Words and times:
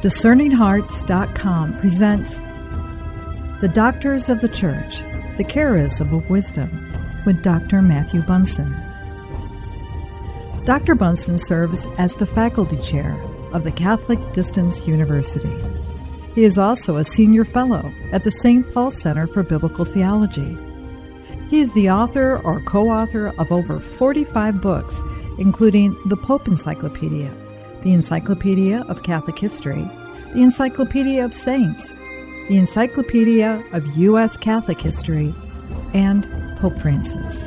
DiscerningHearts.com 0.00 1.78
presents 1.78 2.38
The 3.60 3.70
Doctors 3.70 4.30
of 4.30 4.40
the 4.40 4.48
Church, 4.48 5.00
The 5.36 5.44
Charism 5.44 6.16
of 6.16 6.30
Wisdom 6.30 6.70
with 7.26 7.42
Dr. 7.42 7.82
Matthew 7.82 8.22
Bunson. 8.22 8.74
Dr. 10.64 10.94
Bunson 10.94 11.38
serves 11.38 11.86
as 11.98 12.16
the 12.16 12.24
faculty 12.24 12.78
chair 12.78 13.12
of 13.52 13.64
the 13.64 13.72
Catholic 13.72 14.18
Distance 14.32 14.88
University. 14.88 15.54
He 16.34 16.44
is 16.44 16.56
also 16.56 16.96
a 16.96 17.04
senior 17.04 17.44
fellow 17.44 17.92
at 18.10 18.24
the 18.24 18.30
St. 18.30 18.72
Paul 18.72 18.90
Center 18.90 19.26
for 19.26 19.42
Biblical 19.42 19.84
Theology. 19.84 20.56
He 21.50 21.60
is 21.60 21.74
the 21.74 21.90
author 21.90 22.38
or 22.38 22.62
co 22.62 22.88
author 22.88 23.34
of 23.36 23.52
over 23.52 23.78
45 23.78 24.62
books, 24.62 25.02
including 25.36 25.94
the 26.06 26.16
Pope 26.16 26.48
Encyclopedia, 26.48 27.30
the 27.82 27.92
Encyclopedia 27.92 28.82
of 28.88 29.02
Catholic 29.02 29.38
History, 29.38 29.90
the 30.32 30.42
Encyclopedia 30.42 31.24
of 31.24 31.34
Saints, 31.34 31.92
the 32.48 32.58
Encyclopedia 32.58 33.64
of 33.72 33.96
U.S. 33.96 34.36
Catholic 34.36 34.80
History, 34.80 35.34
and 35.94 36.28
Pope 36.58 36.78
Francis. 36.78 37.46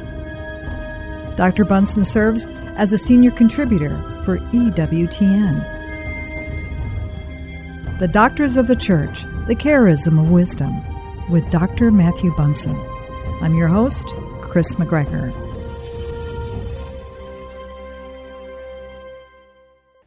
Dr. 1.36 1.66
Bunson 1.66 2.06
serves 2.06 2.46
as 2.76 2.94
a 2.94 2.98
senior 2.98 3.32
contributor 3.32 3.96
for 4.24 4.38
EWTN. 4.38 5.70
The 8.00 8.08
Doctors 8.08 8.58
of 8.58 8.68
the 8.68 8.76
Church, 8.76 9.24
The 9.48 9.56
Charism 9.56 10.20
of 10.20 10.32
Wisdom, 10.32 10.82
with 11.30 11.50
Dr. 11.52 11.92
Matthew 11.92 12.34
Bunson. 12.36 12.76
I'm 13.42 13.56
your 13.56 13.68
host, 13.68 14.14
Chris 14.42 14.76
McGregor. 14.76 15.43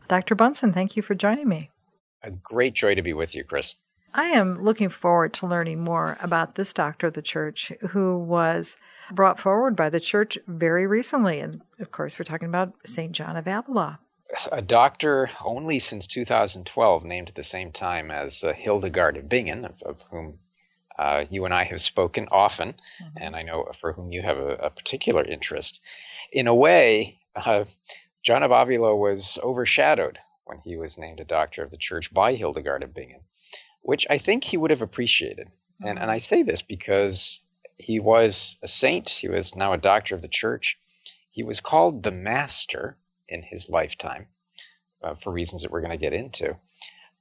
Dr. 0.09 0.35
Bunson, 0.35 0.73
thank 0.73 0.97
you 0.97 1.03
for 1.03 1.15
joining 1.15 1.49
me. 1.49 1.71
A 2.23 2.31
great 2.31 2.75
joy 2.75 2.95
to 2.95 3.03
be 3.03 3.13
with 3.13 3.35
you, 3.35 3.45
Chris. 3.45 3.75
I 4.15 4.29
am 4.29 4.63
looking 4.63 4.89
forward 4.89 5.35
to 5.35 5.47
learning 5.47 5.85
more 5.85 6.17
about 6.21 6.55
this 6.55 6.73
doctor 6.73 7.09
of 7.09 7.15
the 7.15 7.23
church 7.23 7.71
who 7.91 8.19
was 8.19 8.79
brought 9.13 9.39
forward 9.39 9.77
by 9.77 9.91
the 9.91 10.01
church 10.01 10.39
very 10.47 10.87
recently. 10.87 11.39
And 11.41 11.61
of 11.81 11.93
course, 11.93 12.19
we're 12.19 12.25
talking 12.25 12.49
about 12.49 12.73
St. 12.85 13.13
John 13.13 13.37
of 13.37 13.47
Avila. 13.47 14.01
A 14.51 14.63
doctor 14.63 15.31
only 15.45 15.79
since 15.79 16.07
2012, 16.07 17.05
named 17.05 17.29
at 17.29 17.35
the 17.35 17.43
same 17.43 17.71
time 17.71 18.11
as 18.11 18.43
uh, 18.43 18.53
Hildegard 18.55 19.17
of 19.17 19.29
Bingen, 19.29 19.65
of, 19.65 19.83
of 19.83 20.03
whom 20.11 20.39
uh, 20.99 21.25
you 21.31 21.45
and 21.45 21.55
I 21.55 21.65
have 21.65 21.81
spoken 21.81 22.27
often, 22.33 22.71
mm-hmm. 22.73 23.19
and 23.19 23.37
I 23.37 23.43
know 23.43 23.71
for 23.81 23.93
whom 23.93 24.11
you 24.11 24.23
have 24.23 24.39
a, 24.39 24.55
a 24.55 24.71
particular 24.71 25.25
interest. 25.25 25.81
In 26.33 26.47
a 26.47 26.55
way, 26.55 27.19
uh, 27.37 27.65
John 28.27 28.43
of 28.43 28.51
Avila 28.51 28.97
was 28.97 29.39
overshadowed 29.41 30.19
when 30.47 30.59
he 30.59 30.77
was 30.77 30.99
named 30.99 31.21
a 31.21 31.25
doctor 31.25 31.63
of 31.63 31.71
the 31.71 31.77
church 31.77 32.13
by 32.13 32.35
Hildegard 32.35 32.83
of 32.83 32.93
Bingen, 32.93 33.21
which 33.83 34.05
I 34.11 34.19
think 34.19 34.43
he 34.43 34.57
would 34.57 34.73
have 34.73 34.83
appreciated. 34.83 35.47
Mm-hmm. 35.47 35.87
And, 35.87 35.99
and 36.01 36.11
I 36.11 36.19
say 36.19 36.43
this 36.43 36.61
because 36.61 37.41
he 37.79 38.01
was 38.01 38.59
a 38.65 38.67
saint, 38.67 39.11
he 39.11 39.29
was 39.29 39.55
now 39.55 39.73
a 39.73 39.79
doctor 39.79 40.17
of 40.17 40.23
the 40.23 40.29
church. 40.29 40.77
He 41.31 41.45
was 41.45 41.61
called 41.61 42.03
the 42.03 42.11
Master 42.11 42.97
in 43.29 43.45
his 43.45 43.71
lifetime 43.71 44.27
uh, 45.05 45.15
for 45.15 45.33
reasons 45.33 45.63
that 45.63 45.71
we're 45.71 45.83
going 45.83 45.93
to 45.93 45.97
get 45.97 46.13
into. 46.13 46.57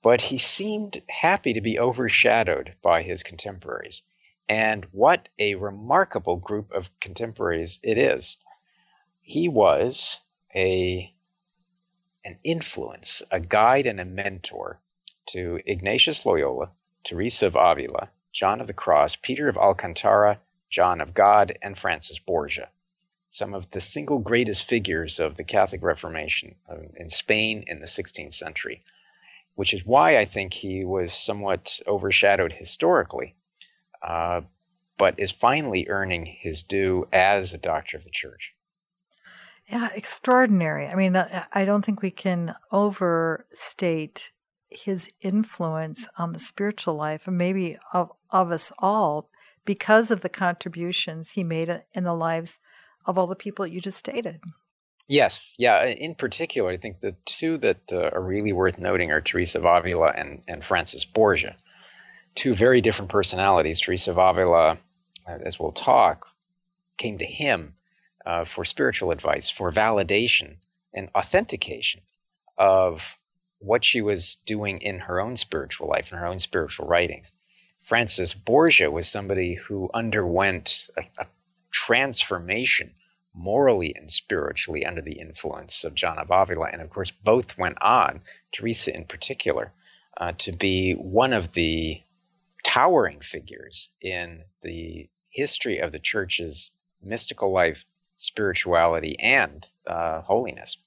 But 0.01 0.21
he 0.21 0.39
seemed 0.39 1.03
happy 1.07 1.53
to 1.53 1.61
be 1.61 1.77
overshadowed 1.77 2.73
by 2.81 3.03
his 3.03 3.21
contemporaries. 3.21 4.01
And 4.49 4.85
what 4.85 5.29
a 5.37 5.53
remarkable 5.53 6.37
group 6.37 6.71
of 6.71 6.89
contemporaries 6.99 7.79
it 7.83 7.99
is. 7.99 8.39
He 9.21 9.47
was 9.47 10.19
a 10.55 11.13
an 12.23 12.39
influence, 12.43 13.21
a 13.29 13.39
guide 13.39 13.85
and 13.85 13.99
a 13.99 14.05
mentor 14.05 14.79
to 15.27 15.59
Ignatius 15.65 16.25
Loyola, 16.25 16.71
Teresa 17.03 17.45
of 17.47 17.55
Avila, 17.55 18.09
John 18.33 18.61
of 18.61 18.67
the 18.67 18.73
Cross, 18.73 19.17
Peter 19.17 19.47
of 19.47 19.57
Alcantara, 19.57 20.39
John 20.69 21.01
of 21.01 21.13
God, 21.13 21.57
and 21.61 21.77
Francis 21.77 22.17
Borgia. 22.17 22.69
Some 23.29 23.53
of 23.53 23.69
the 23.71 23.81
single 23.81 24.19
greatest 24.19 24.67
figures 24.67 25.19
of 25.19 25.35
the 25.35 25.43
Catholic 25.43 25.83
Reformation 25.83 26.55
um, 26.67 26.87
in 26.95 27.09
Spain 27.09 27.63
in 27.67 27.79
the 27.79 27.85
16th 27.85 28.33
century, 28.33 28.81
which 29.53 29.73
is 29.73 29.85
why 29.85 30.17
I 30.17 30.25
think 30.25 30.53
he 30.53 30.83
was 30.83 31.13
somewhat 31.13 31.79
overshadowed 31.85 32.53
historically, 32.53 33.35
uh, 34.01 34.41
but 34.97 35.19
is 35.19 35.31
finally 35.31 35.87
earning 35.89 36.25
his 36.25 36.63
due 36.63 37.07
as 37.13 37.53
a 37.53 37.57
doctor 37.57 37.97
of 37.97 38.03
the 38.03 38.09
church. 38.09 38.54
Yeah, 39.67 39.89
extraordinary. 39.95 40.87
I 40.87 40.95
mean, 40.95 41.15
uh, 41.15 41.45
I 41.51 41.65
don't 41.65 41.83
think 41.83 42.01
we 42.01 42.11
can 42.11 42.55
overstate 42.71 44.31
his 44.69 45.09
influence 45.21 46.07
on 46.17 46.33
the 46.33 46.39
spiritual 46.39 46.95
life 46.95 47.27
and 47.27 47.37
maybe 47.37 47.77
of, 47.93 48.11
of 48.29 48.51
us 48.51 48.71
all 48.79 49.29
because 49.63 50.11
of 50.11 50.21
the 50.21 50.29
contributions 50.29 51.31
he 51.31 51.43
made 51.43 51.83
in 51.93 52.03
the 52.03 52.13
lives 52.13 52.59
of 53.05 53.17
all 53.17 53.27
the 53.27 53.35
people 53.35 53.65
you 53.65 53.81
just 53.81 53.97
stated. 53.97 54.39
Yes, 55.07 55.53
yeah. 55.57 55.85
In 55.85 56.15
particular, 56.15 56.69
I 56.69 56.77
think 56.77 56.99
the 56.99 57.15
two 57.25 57.57
that 57.59 57.91
uh, 57.91 58.09
are 58.09 58.21
really 58.21 58.53
worth 58.53 58.79
noting 58.79 59.11
are 59.11 59.21
Teresa 59.21 59.59
of 59.59 59.65
Avila 59.65 60.11
and, 60.15 60.43
and 60.47 60.63
Francis 60.63 61.05
Borgia. 61.05 61.55
Two 62.33 62.53
very 62.53 62.81
different 62.81 63.09
personalities. 63.09 63.79
Teresa 63.79 64.11
of 64.11 64.17
Avila, 64.17 64.77
uh, 65.27 65.37
as 65.43 65.59
we'll 65.59 65.71
talk, 65.71 66.27
came 66.97 67.17
to 67.19 67.25
him 67.25 67.75
uh, 68.25 68.43
for 68.45 68.65
spiritual 68.65 69.11
advice, 69.11 69.49
for 69.49 69.71
validation 69.71 70.57
and 70.93 71.09
authentication 71.15 72.01
of 72.57 73.17
what 73.59 73.83
she 73.83 74.01
was 74.01 74.37
doing 74.45 74.79
in 74.79 74.99
her 74.99 75.21
own 75.21 75.37
spiritual 75.37 75.87
life, 75.87 76.11
and 76.11 76.19
her 76.19 76.27
own 76.27 76.39
spiritual 76.39 76.87
writings. 76.87 77.33
Francis 77.81 78.33
Borgia 78.33 78.89
was 78.89 79.07
somebody 79.07 79.55
who 79.55 79.89
underwent 79.93 80.89
a, 80.97 81.03
a 81.19 81.27
transformation 81.71 82.91
morally 83.33 83.93
and 83.95 84.09
spiritually 84.09 84.85
under 84.85 85.01
the 85.01 85.19
influence 85.19 85.83
of 85.83 85.93
John 85.93 86.17
of 86.17 86.31
Avila. 86.31 86.69
And 86.71 86.81
of 86.81 86.89
course, 86.89 87.11
both 87.11 87.57
went 87.57 87.77
on, 87.81 88.21
Teresa 88.51 88.95
in 88.95 89.05
particular, 89.05 89.73
uh, 90.17 90.31
to 90.39 90.51
be 90.51 90.93
one 90.93 91.33
of 91.33 91.51
the 91.51 92.01
towering 92.63 93.19
figures 93.19 93.89
in 94.01 94.43
the 94.61 95.09
history 95.29 95.79
of 95.79 95.91
the 95.91 95.99
church's 95.99 96.71
mystical 97.03 97.51
life 97.51 97.85
spirituality 98.17 99.15
and 99.19 99.67
uh, 99.87 100.21
holiness. 100.21 100.77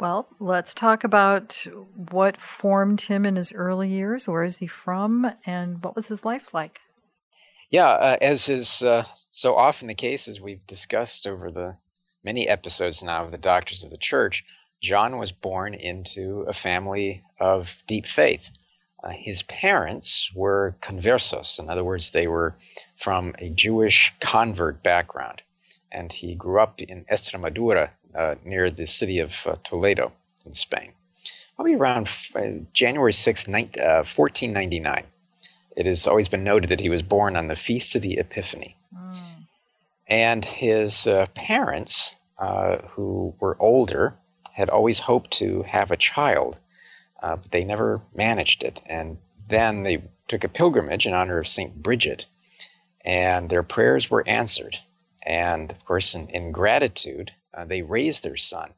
Well, 0.00 0.28
let's 0.38 0.74
talk 0.74 1.02
about 1.02 1.66
what 2.12 2.40
formed 2.40 3.00
him 3.00 3.26
in 3.26 3.34
his 3.34 3.52
early 3.52 3.88
years. 3.88 4.28
Where 4.28 4.44
is 4.44 4.58
he 4.58 4.68
from, 4.68 5.32
and 5.44 5.82
what 5.82 5.96
was 5.96 6.06
his 6.06 6.24
life 6.24 6.54
like? 6.54 6.80
Yeah, 7.70 7.88
uh, 7.88 8.16
as 8.20 8.48
is 8.48 8.82
uh, 8.82 9.04
so 9.30 9.56
often 9.56 9.88
the 9.88 9.94
case, 9.94 10.28
as 10.28 10.40
we've 10.40 10.64
discussed 10.68 11.26
over 11.26 11.50
the 11.50 11.76
many 12.22 12.48
episodes 12.48 13.02
now 13.02 13.24
of 13.24 13.32
the 13.32 13.38
Doctors 13.38 13.82
of 13.82 13.90
the 13.90 13.98
Church, 13.98 14.44
John 14.80 15.18
was 15.18 15.32
born 15.32 15.74
into 15.74 16.44
a 16.48 16.52
family 16.52 17.24
of 17.40 17.82
deep 17.88 18.06
faith. 18.06 18.50
Uh, 19.02 19.10
his 19.10 19.42
parents 19.42 20.32
were 20.32 20.76
conversos, 20.80 21.58
in 21.58 21.68
other 21.68 21.84
words, 21.84 22.12
they 22.12 22.28
were 22.28 22.54
from 22.96 23.34
a 23.40 23.50
Jewish 23.50 24.14
convert 24.20 24.82
background 24.84 25.42
and 25.90 26.12
he 26.12 26.34
grew 26.34 26.60
up 26.60 26.80
in 26.80 27.04
Estremadura 27.06 27.90
uh, 28.14 28.34
near 28.44 28.70
the 28.70 28.86
city 28.86 29.18
of 29.18 29.46
uh, 29.46 29.56
Toledo 29.64 30.12
in 30.44 30.52
Spain. 30.52 30.92
Probably 31.56 31.74
around 31.74 32.08
uh, 32.34 32.64
January 32.72 33.12
6, 33.12 33.48
19, 33.48 33.82
1499. 33.82 34.96
Uh, 34.96 35.02
it 35.76 35.86
has 35.86 36.06
always 36.06 36.28
been 36.28 36.44
noted 36.44 36.70
that 36.70 36.80
he 36.80 36.88
was 36.88 37.02
born 37.02 37.36
on 37.36 37.48
the 37.48 37.56
Feast 37.56 37.94
of 37.94 38.02
the 38.02 38.18
Epiphany. 38.18 38.76
Mm. 38.94 39.46
And 40.08 40.44
his 40.44 41.06
uh, 41.06 41.26
parents, 41.34 42.16
uh, 42.38 42.78
who 42.88 43.34
were 43.40 43.56
older, 43.60 44.14
had 44.52 44.70
always 44.70 44.98
hoped 44.98 45.30
to 45.32 45.62
have 45.62 45.90
a 45.90 45.96
child, 45.96 46.58
but 47.20 47.50
they 47.52 47.64
never 47.64 48.00
managed 48.14 48.64
it. 48.64 48.82
And 48.86 49.18
then 49.46 49.84
they 49.84 50.02
took 50.26 50.42
a 50.42 50.48
pilgrimage 50.48 51.06
in 51.06 51.14
honor 51.14 51.38
of 51.38 51.46
St. 51.46 51.80
Bridget, 51.80 52.26
and 53.04 53.48
their 53.48 53.62
prayers 53.62 54.10
were 54.10 54.26
answered 54.26 54.78
and 55.28 55.70
of 55.70 55.84
course, 55.84 56.14
in, 56.14 56.26
in 56.30 56.52
gratitude, 56.52 57.32
uh, 57.52 57.66
they 57.66 57.82
raised 57.82 58.24
their 58.24 58.36
son 58.36 58.72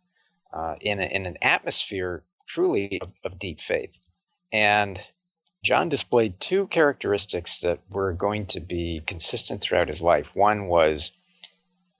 uh, 0.53 0.75
in, 0.81 0.99
a, 0.99 1.05
in 1.05 1.25
an 1.25 1.37
atmosphere 1.41 2.25
truly 2.47 2.99
of, 3.01 3.13
of 3.25 3.39
deep 3.39 3.61
faith. 3.61 3.97
And 4.53 5.01
John 5.63 5.89
displayed 5.89 6.41
two 6.41 6.67
characteristics 6.67 7.61
that 7.61 7.79
were 7.89 8.13
going 8.13 8.47
to 8.47 8.61
be 8.61 9.01
consistent 9.07 9.61
throughout 9.61 9.89
his 9.89 10.03
life. 10.03 10.35
One 10.35 10.67
was 10.67 11.13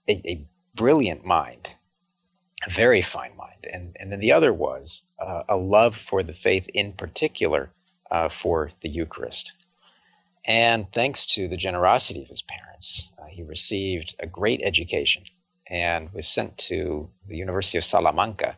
a, 0.09 0.21
a 0.29 0.45
brilliant 0.75 1.23
mind, 1.23 1.73
a 2.67 2.69
very 2.69 3.01
fine 3.01 3.37
mind, 3.37 3.67
and, 3.71 3.95
and 3.99 4.11
then 4.11 4.19
the 4.19 4.33
other 4.33 4.53
was 4.53 5.01
uh, 5.19 5.43
a 5.47 5.55
love 5.55 5.95
for 5.95 6.23
the 6.23 6.33
faith, 6.33 6.67
in 6.73 6.91
particular 6.91 7.71
uh, 8.09 8.27
for 8.27 8.71
the 8.81 8.89
Eucharist. 8.89 9.53
And 10.45 10.91
thanks 10.91 11.25
to 11.27 11.47
the 11.47 11.57
generosity 11.57 12.23
of 12.23 12.27
his 12.27 12.41
parents, 12.41 13.11
uh, 13.19 13.25
he 13.25 13.43
received 13.43 14.15
a 14.19 14.27
great 14.27 14.61
education 14.63 15.23
and 15.67 16.11
was 16.13 16.27
sent 16.27 16.57
to 16.57 17.09
the 17.27 17.37
University 17.37 17.77
of 17.77 17.83
Salamanca 17.83 18.57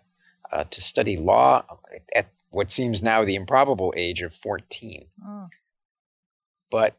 uh, 0.51 0.63
to 0.63 0.81
study 0.81 1.18
law 1.18 1.63
at 2.15 2.27
what 2.51 2.71
seems 2.71 3.03
now 3.03 3.25
the 3.25 3.35
improbable 3.35 3.94
age 3.97 4.21
of 4.21 4.33
14. 4.33 5.06
Oh. 5.25 5.47
But 6.71 6.95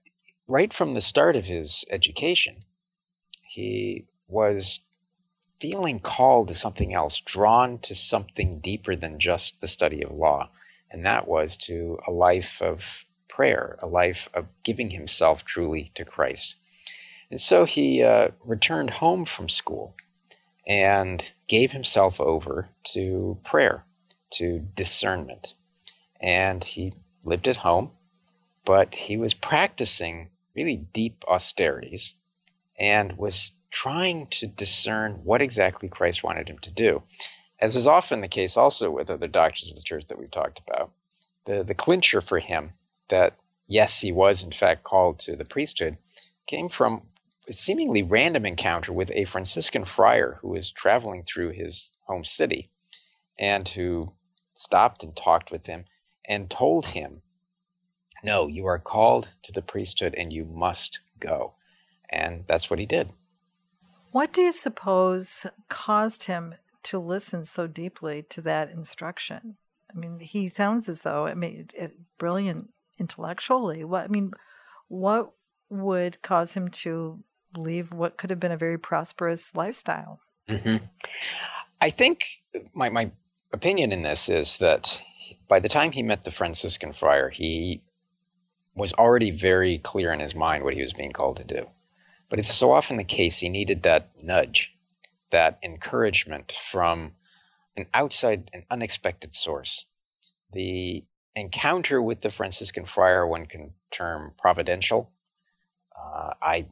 right 0.48 0.72
from 0.72 0.94
the 0.94 1.00
start 1.00 1.36
of 1.36 1.46
his 1.46 1.84
education, 1.90 2.56
he 3.42 4.06
was 4.28 4.80
feeling 5.60 6.00
called 6.00 6.48
to 6.48 6.54
something 6.54 6.94
else, 6.94 7.20
drawn 7.20 7.78
to 7.78 7.94
something 7.94 8.58
deeper 8.58 8.94
than 8.94 9.18
just 9.18 9.60
the 9.60 9.68
study 9.68 10.02
of 10.02 10.12
law. 10.12 10.50
And 10.90 11.06
that 11.06 11.26
was 11.26 11.56
to 11.58 11.98
a 12.06 12.10
life 12.10 12.60
of 12.60 13.04
prayer, 13.28 13.78
a 13.80 13.86
life 13.86 14.28
of 14.34 14.46
giving 14.62 14.90
himself 14.90 15.44
truly 15.44 15.90
to 15.94 16.04
Christ. 16.04 16.56
And 17.30 17.40
so 17.40 17.64
he 17.64 18.02
uh, 18.02 18.28
returned 18.44 18.90
home 18.90 19.24
from 19.24 19.48
school 19.48 19.96
and 20.66 21.32
gave 21.48 21.72
himself 21.72 22.20
over 22.20 22.68
to 22.84 23.38
prayer, 23.44 23.84
to 24.30 24.60
discernment. 24.74 25.54
And 26.20 26.62
he 26.62 26.92
lived 27.24 27.48
at 27.48 27.56
home, 27.56 27.90
but 28.64 28.94
he 28.94 29.16
was 29.16 29.34
practicing 29.34 30.30
really 30.54 30.76
deep 30.76 31.24
austerities 31.28 32.14
and 32.78 33.12
was 33.18 33.52
trying 33.70 34.26
to 34.28 34.46
discern 34.46 35.14
what 35.24 35.42
exactly 35.42 35.88
Christ 35.88 36.22
wanted 36.22 36.48
him 36.48 36.58
to 36.60 36.70
do. 36.70 37.02
As 37.60 37.76
is 37.76 37.86
often 37.86 38.20
the 38.20 38.28
case 38.28 38.56
also 38.56 38.90
with 38.90 39.10
other 39.10 39.28
doctors 39.28 39.70
of 39.70 39.76
the 39.76 39.82
church 39.82 40.06
that 40.08 40.18
we've 40.18 40.30
talked 40.30 40.60
about, 40.60 40.92
the, 41.44 41.64
the 41.64 41.74
clincher 41.74 42.20
for 42.20 42.38
him 42.38 42.72
that, 43.08 43.36
yes, 43.66 44.00
he 44.00 44.12
was 44.12 44.42
in 44.42 44.50
fact 44.50 44.84
called 44.84 45.18
to 45.20 45.36
the 45.36 45.44
priesthood 45.44 45.96
came 46.46 46.68
from 46.68 47.02
a 47.48 47.52
seemingly 47.52 48.02
random 48.02 48.46
encounter 48.46 48.92
with 48.92 49.10
a 49.14 49.24
Franciscan 49.24 49.84
friar 49.84 50.38
who 50.40 50.48
was 50.48 50.70
traveling 50.70 51.22
through 51.24 51.50
his 51.50 51.90
home 52.06 52.24
city 52.24 52.70
and 53.38 53.68
who 53.68 54.12
stopped 54.54 55.02
and 55.02 55.14
talked 55.16 55.50
with 55.50 55.66
him 55.66 55.84
and 56.26 56.50
told 56.50 56.86
him, 56.86 57.22
No, 58.22 58.46
you 58.46 58.66
are 58.66 58.78
called 58.78 59.28
to 59.42 59.52
the 59.52 59.62
priesthood 59.62 60.14
and 60.16 60.32
you 60.32 60.44
must 60.44 61.00
go. 61.18 61.54
And 62.10 62.44
that's 62.46 62.70
what 62.70 62.78
he 62.78 62.86
did. 62.86 63.12
What 64.12 64.32
do 64.32 64.42
you 64.42 64.52
suppose 64.52 65.46
caused 65.68 66.24
him 66.24 66.54
to 66.84 66.98
listen 66.98 67.44
so 67.44 67.66
deeply 67.66 68.22
to 68.30 68.40
that 68.42 68.70
instruction? 68.70 69.56
I 69.94 69.98
mean, 69.98 70.20
he 70.20 70.48
sounds 70.48 70.88
as 70.88 71.02
though 71.02 71.26
I 71.26 71.34
mean, 71.34 71.68
brilliant 72.18 72.70
intellectually. 72.98 73.84
What 73.84 74.04
I 74.04 74.08
mean, 74.08 74.32
what 74.88 75.32
would 75.70 76.22
cause 76.22 76.54
him 76.54 76.68
to 76.68 77.22
leave 77.56 77.92
what 77.92 78.16
could 78.16 78.30
have 78.30 78.40
been 78.40 78.52
a 78.52 78.56
very 78.56 78.78
prosperous 78.78 79.54
lifestyle? 79.54 80.20
Mm-hmm. 80.48 80.84
I 81.80 81.90
think 81.90 82.26
my 82.74 82.88
my 82.88 83.10
opinion 83.52 83.92
in 83.92 84.02
this 84.02 84.28
is 84.28 84.58
that 84.58 85.00
by 85.48 85.60
the 85.60 85.68
time 85.68 85.92
he 85.92 86.02
met 86.02 86.24
the 86.24 86.30
Franciscan 86.30 86.92
friar, 86.92 87.30
he 87.30 87.82
was 88.74 88.92
already 88.94 89.30
very 89.30 89.78
clear 89.78 90.12
in 90.12 90.20
his 90.20 90.34
mind 90.34 90.64
what 90.64 90.74
he 90.74 90.82
was 90.82 90.92
being 90.92 91.12
called 91.12 91.36
to 91.36 91.44
do. 91.44 91.66
But 92.28 92.38
it's 92.38 92.52
so 92.52 92.72
often 92.72 92.96
the 92.96 93.04
case 93.04 93.38
he 93.38 93.48
needed 93.48 93.82
that 93.82 94.10
nudge, 94.22 94.74
that 95.30 95.58
encouragement 95.62 96.52
from 96.52 97.12
an 97.76 97.86
outside 97.94 98.50
and 98.52 98.64
unexpected 98.70 99.34
source. 99.34 99.86
The 100.52 101.04
encounter 101.36 102.00
with 102.00 102.20
the 102.20 102.30
Franciscan 102.30 102.84
friar, 102.84 103.26
one 103.26 103.46
can 103.46 103.72
term 103.90 104.32
providential. 104.38 105.10
Uh, 105.96 106.34
I 106.40 106.66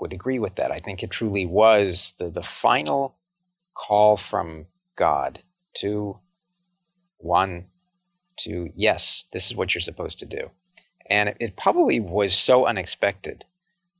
would 0.00 0.12
agree 0.12 0.38
with 0.38 0.56
that. 0.56 0.70
I 0.70 0.78
think 0.78 1.02
it 1.02 1.10
truly 1.10 1.46
was 1.46 2.14
the, 2.18 2.30
the 2.30 2.42
final 2.42 3.16
call 3.74 4.16
from 4.16 4.66
God 4.96 5.42
to 5.74 6.18
one 7.18 7.66
to, 8.38 8.70
yes, 8.74 9.26
this 9.32 9.46
is 9.46 9.56
what 9.56 9.74
you're 9.74 9.80
supposed 9.80 10.18
to 10.18 10.26
do. 10.26 10.50
And 11.08 11.30
it, 11.30 11.36
it 11.40 11.56
probably 11.56 12.00
was 12.00 12.34
so 12.34 12.66
unexpected 12.66 13.44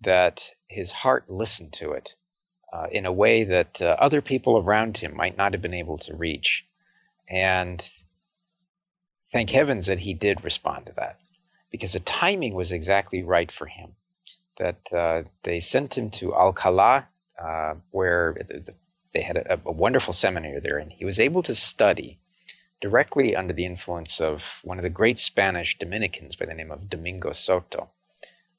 that 0.02 0.50
his 0.68 0.92
heart 0.92 1.30
listened 1.30 1.72
to 1.74 1.92
it 1.92 2.14
uh, 2.72 2.86
in 2.90 3.06
a 3.06 3.12
way 3.12 3.44
that 3.44 3.80
uh, 3.80 3.96
other 3.98 4.20
people 4.20 4.58
around 4.58 4.98
him 4.98 5.16
might 5.16 5.36
not 5.36 5.52
have 5.52 5.62
been 5.62 5.74
able 5.74 5.96
to 5.98 6.14
reach. 6.14 6.66
And 7.28 7.88
thank 9.36 9.50
heavens 9.50 9.88
that 9.88 9.98
he 9.98 10.14
did 10.14 10.42
respond 10.42 10.86
to 10.86 10.94
that 10.94 11.20
because 11.70 11.92
the 11.92 12.00
timing 12.00 12.54
was 12.54 12.72
exactly 12.72 13.22
right 13.22 13.52
for 13.52 13.66
him. 13.66 13.94
That 14.56 14.90
uh, 14.90 15.24
they 15.42 15.60
sent 15.60 15.98
him 15.98 16.08
to 16.10 16.34
Alcala, 16.34 17.06
uh, 17.38 17.74
where 17.90 18.34
they 19.12 19.20
had 19.20 19.36
a, 19.36 19.60
a, 19.66 19.72
wonderful 19.72 20.14
seminary 20.14 20.60
there, 20.60 20.78
and 20.78 20.90
he 20.90 21.04
was 21.04 21.20
able 21.20 21.42
to 21.42 21.54
study 21.54 22.18
directly 22.80 23.36
under 23.36 23.52
the 23.52 23.66
influence 23.66 24.22
of 24.22 24.60
one 24.64 24.78
of 24.78 24.82
the 24.82 24.88
great 24.88 25.18
Spanish 25.18 25.76
Dominicans 25.76 26.34
by 26.36 26.46
the 26.46 26.54
name 26.54 26.70
of 26.70 26.88
Domingo 26.88 27.32
Soto, 27.32 27.90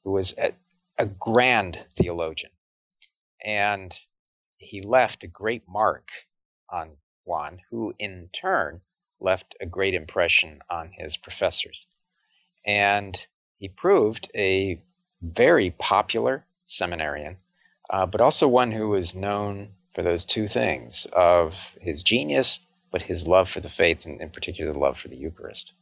who 0.04 0.12
was 0.12 0.32
a, 0.38 0.52
a 0.96 1.06
grand 1.06 1.84
theologian. 1.96 2.52
And 3.44 3.92
he 4.58 4.82
left 4.82 5.24
a 5.24 5.26
great 5.26 5.64
mark 5.66 6.10
on 6.70 6.90
Juan, 7.24 7.62
who 7.68 7.94
in 7.98 8.28
turn 8.32 8.80
left 9.20 9.56
a 9.60 9.66
great 9.66 9.94
impression 9.94 10.60
on 10.70 10.90
his 10.92 11.16
professors. 11.16 11.86
And 12.66 13.26
he 13.58 13.68
proved 13.68 14.30
a 14.36 14.80
very 15.22 15.70
popular 15.70 16.44
seminarian, 16.66 17.36
uh, 17.90 18.06
but 18.06 18.20
also 18.20 18.46
one 18.46 18.70
who 18.70 18.88
was 18.88 19.14
known 19.14 19.70
for 19.94 20.02
those 20.02 20.24
two 20.24 20.46
things 20.46 21.06
of 21.12 21.76
his 21.80 22.02
genius, 22.02 22.60
but 22.90 23.02
his 23.02 23.26
love 23.26 23.48
for 23.48 23.60
the 23.60 23.68
faith, 23.68 24.06
and 24.06 24.20
in 24.20 24.30
particular, 24.30 24.72
the 24.72 24.78
love 24.78 24.98
for 24.98 25.08
the 25.08 25.16
Eucharist. 25.16 25.72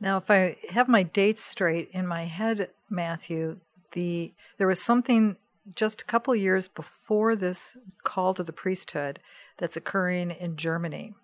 Now, 0.00 0.18
if 0.18 0.30
I 0.30 0.56
have 0.70 0.88
my 0.88 1.02
dates 1.02 1.42
straight 1.42 1.88
in 1.92 2.06
my 2.06 2.24
head, 2.24 2.70
Matthew, 2.90 3.58
the 3.92 4.32
there 4.58 4.66
was 4.66 4.82
something 4.82 5.36
just 5.74 6.02
a 6.02 6.04
couple 6.04 6.34
years 6.36 6.68
before 6.68 7.34
this 7.34 7.76
call 8.02 8.34
to 8.34 8.42
the 8.42 8.52
priesthood 8.52 9.18
that's 9.56 9.76
occurring 9.76 10.30
in 10.30 10.56
Germany 10.56 11.14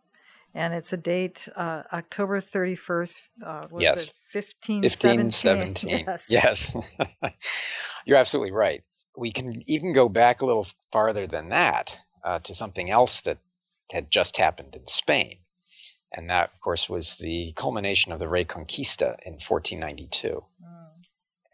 and 0.54 0.74
it's 0.74 0.92
a 0.92 0.96
date 0.96 1.48
uh, 1.56 1.82
October 1.92 2.40
31st. 2.40 3.16
Uh, 3.44 3.66
yes. 3.78 4.12
It, 4.34 4.44
1517. 4.62 6.04
Yes. 6.06 6.26
yes. 6.30 6.76
You're 8.06 8.16
absolutely 8.16 8.52
right. 8.52 8.82
We 9.16 9.32
can 9.32 9.62
even 9.66 9.92
go 9.92 10.08
back 10.08 10.40
a 10.40 10.46
little 10.46 10.66
farther 10.92 11.26
than 11.26 11.50
that 11.50 11.98
uh, 12.24 12.38
to 12.40 12.54
something 12.54 12.90
else 12.90 13.22
that 13.22 13.38
had 13.92 14.10
just 14.10 14.36
happened 14.36 14.74
in 14.76 14.86
Spain. 14.86 15.38
And 16.12 16.30
that, 16.30 16.50
of 16.52 16.60
course, 16.60 16.88
was 16.88 17.16
the 17.16 17.52
culmination 17.56 18.12
of 18.12 18.18
the 18.18 18.26
Reconquista 18.26 19.16
in 19.24 19.34
1492. 19.34 20.28
Mm. 20.28 20.44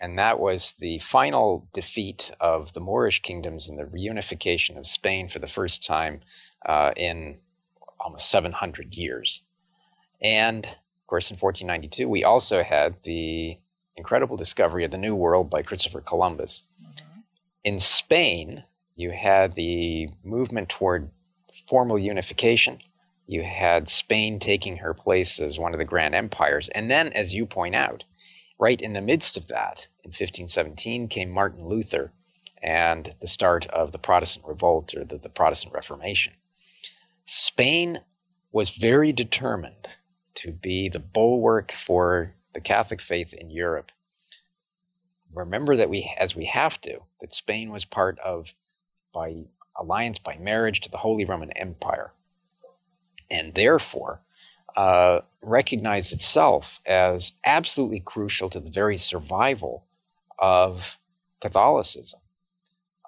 And 0.01 0.19
that 0.19 0.39
was 0.39 0.75
the 0.79 0.99
final 0.99 1.69
defeat 1.73 2.31
of 2.41 2.73
the 2.73 2.81
Moorish 2.81 3.21
kingdoms 3.21 3.69
and 3.69 3.79
the 3.79 3.85
reunification 3.85 4.79
of 4.79 4.87
Spain 4.87 5.29
for 5.29 5.39
the 5.39 5.47
first 5.47 5.85
time 5.85 6.21
uh, 6.67 6.93
in 6.97 7.39
almost 8.01 8.31
700 8.31 8.95
years. 8.95 9.43
And 10.23 10.65
of 10.67 11.07
course, 11.07 11.31
in 11.31 11.37
1492, 11.37 12.09
we 12.09 12.25
also 12.25 12.63
had 12.63 13.03
the 13.03 13.57
incredible 13.97 14.37
discovery 14.37 14.85
of 14.85 14.91
the 14.91 14.99
New 14.99 15.15
World 15.15 15.51
by 15.51 15.63
Christopher 15.63 16.01
Columbus. 16.01 16.63
Mm-hmm. 16.83 17.21
In 17.65 17.79
Spain, 17.79 18.65
you 18.97 19.11
had 19.11 19.55
the 19.55 20.09
movement 20.25 20.69
toward 20.69 21.11
formal 21.69 21.99
unification. 21.99 22.79
You 23.27 23.43
had 23.43 23.89
Spain 23.89 24.39
taking 24.39 24.77
her 24.79 24.95
place 24.95 25.41
as 25.41 25.59
one 25.59 25.75
of 25.75 25.79
the 25.79 25.85
grand 25.85 26.15
empires. 26.15 26.69
And 26.71 26.91
then, 26.91 27.13
as 27.13 27.35
you 27.35 27.47
point 27.47 27.75
out, 27.75 28.05
right 28.59 28.81
in 28.81 28.93
the 28.93 29.01
midst 29.01 29.37
of 29.37 29.49
that, 29.49 29.87
in 30.05 30.09
1517, 30.09 31.09
came 31.09 31.31
Martin 31.31 31.67
Luther 31.67 32.13
and 32.63 33.15
the 33.21 33.27
start 33.27 33.67
of 33.67 33.93
the 33.93 33.99
Protestant 33.99 34.47
revolt 34.47 34.95
or 34.97 35.05
the, 35.05 35.19
the 35.19 35.29
Protestant 35.29 35.75
Reformation. 35.75 36.33
Spain 37.27 38.01
was 38.53 38.71
very 38.71 39.13
determined 39.13 39.89
to 40.35 40.53
be 40.53 40.89
the 40.89 41.01
bulwark 41.01 41.73
for 41.73 42.33
the 42.55 42.61
Catholic 42.61 43.01
faith 43.01 43.35
in 43.35 43.51
Europe. 43.51 43.91
Remember 45.35 45.75
that 45.77 45.91
we, 45.91 46.15
as 46.19 46.37
we 46.37 46.47
have 46.47 46.81
to, 46.83 47.01
that 47.21 47.35
Spain 47.35 47.71
was 47.71 47.85
part 47.85 48.19
of, 48.21 48.55
by 49.13 49.45
alliance, 49.77 50.21
by 50.21 50.37
marriage 50.37 50.81
to 50.83 50.91
the 50.91 50.99
Holy 50.99 51.25
Roman 51.25 51.51
Empire, 51.57 52.13
and 53.29 53.55
therefore 53.55 54.21
uh, 54.77 55.21
recognized 55.43 56.13
itself 56.13 56.81
as 56.87 57.33
absolutely 57.45 58.01
crucial 58.01 58.49
to 58.51 58.61
the 58.61 58.71
very 58.71 58.97
survival 58.97 59.85
of 60.39 60.97
Catholicism 61.41 62.21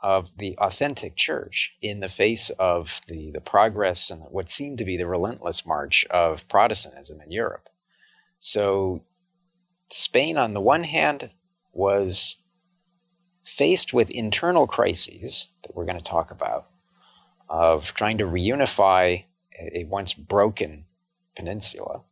of 0.03 0.37
the 0.39 0.57
authentic 0.59 1.17
church 1.17 1.75
in 1.83 2.01
the 2.01 2.09
face 2.09 2.51
of 2.59 3.01
the, 3.09 3.31
the 3.33 3.41
progress 3.41 4.11
and 4.11 4.23
what 4.31 4.51
seemed 4.51 4.79
to 4.79 4.85
be 4.85 4.97
the 4.97 5.07
relentless 5.07 5.67
march 5.67 6.05
of 6.11 6.47
Protestantism 6.49 7.21
in 7.21 7.31
Europe. 7.31 7.69
So, 8.39 9.03
Spain, 9.91 10.37
on 10.37 10.55
the 10.55 10.61
one 10.61 10.85
hand, 10.85 11.31
was 11.73 12.37
faced 13.45 13.95
with 13.95 14.11
internal 14.11 14.67
crises 14.67 15.49
that 15.63 15.75
we're 15.75 15.87
going 15.87 15.97
to 15.99 16.05
talk 16.05 16.31
about 16.31 16.67
of 17.49 17.95
trying 17.95 18.19
to 18.19 18.25
reunify 18.27 19.25
a, 19.59 19.81
a 19.81 19.85
once 19.85 20.15
broken 20.15 20.85
peninsula. 21.35 22.03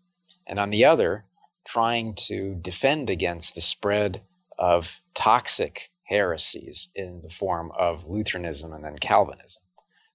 and 0.46 0.58
on 0.58 0.70
the 0.70 0.84
other, 0.84 1.24
trying 1.64 2.14
to 2.14 2.54
defend 2.54 3.10
against 3.10 3.54
the 3.54 3.60
spread 3.60 4.22
of 4.58 5.00
toxic 5.14 5.90
heresies 6.06 6.88
in 6.94 7.20
the 7.22 7.30
form 7.30 7.72
of 7.78 8.06
Lutheranism 8.08 8.72
and 8.72 8.84
then 8.84 8.98
Calvinism. 8.98 9.62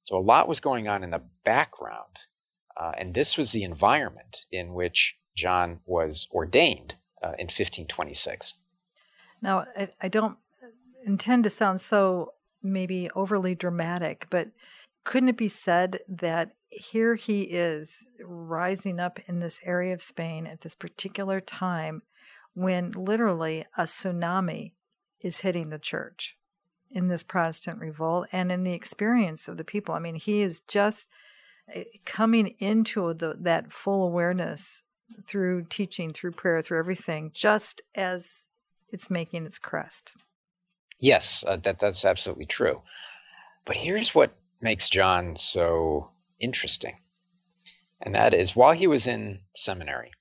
So 0.04 0.18
a 0.18 0.20
lot 0.20 0.48
was 0.48 0.60
going 0.60 0.88
on 0.88 1.04
in 1.04 1.12
the 1.12 1.24
background, 1.46 2.18
uh, 2.80 2.94
and 2.98 3.14
this 3.14 3.38
was 3.38 3.52
the 3.52 3.64
environment 3.64 4.46
in 4.52 4.74
which 4.74 5.16
John 5.36 5.80
was 5.86 6.28
ordained 6.32 6.96
uh, 7.24 7.36
in 7.38 7.46
1526. 7.46 8.56
Now, 9.42 9.66
I, 9.78 9.90
I 10.02 10.08
don't 10.08 10.38
intend 11.04 11.44
to 11.44 11.50
sound 11.50 11.82
so 11.82 12.34
maybe 12.64 13.10
overly 13.16 13.56
dramatic, 13.56 14.28
but 14.30 14.50
couldn't 15.04 15.30
it 15.30 15.38
be 15.38 15.48
said 15.48 16.00
that 16.08 16.52
here 16.70 17.16
he 17.16 17.44
is 17.44 18.10
rising 18.26 19.00
up 19.00 19.20
in 19.28 19.40
this 19.40 19.60
area 19.64 19.94
of 19.94 20.02
Spain 20.02 20.48
at 20.48 20.62
this 20.62 20.76
particular 20.76 21.42
time 21.42 22.02
when 22.54 22.92
literally 22.92 23.66
a 23.78 23.84
tsunami 23.84 24.74
is 25.22 25.42
hitting 25.42 25.70
the 25.70 25.80
church 25.80 26.38
in 26.90 27.08
this 27.08 27.24
Protestant 27.24 27.80
revolt 27.80 28.28
and 28.32 28.52
in 28.52 28.64
the 28.64 28.74
experience 28.74 29.48
of 29.48 29.58
the 29.58 29.64
people? 29.64 29.96
I 29.96 30.00
mean, 30.00 30.16
he 30.16 30.42
is 30.42 30.62
just 30.62 31.10
eh, 31.74 31.84
coming 32.06 32.56
into 32.60 33.14
the, 33.14 33.36
that 33.40 33.72
full 33.72 34.06
awareness 34.06 34.84
through 35.28 35.66
teaching, 35.70 36.12
through 36.12 36.32
prayer, 36.32 36.62
through 36.62 36.80
everything, 36.80 37.32
just 37.34 37.82
as 37.96 38.48
it's 38.90 39.10
making 39.10 39.46
its 39.46 39.60
crest. 39.60 40.14
Yes, 41.00 41.44
uh, 41.48 41.58
that 41.58 41.80
that's 41.80 42.06
absolutely 42.06 42.46
true. 42.46 42.76
But 43.66 43.76
here's 43.76 44.14
what 44.14 44.32
makes 44.62 44.90
John 44.90 45.36
so 45.36 46.10
interesting. 46.40 46.98
And 48.02 48.16
that 48.16 48.34
is 48.34 48.56
while 48.56 48.74
he 48.74 48.88
was 48.88 49.08
in 49.08 49.40
seminary, 49.56 50.12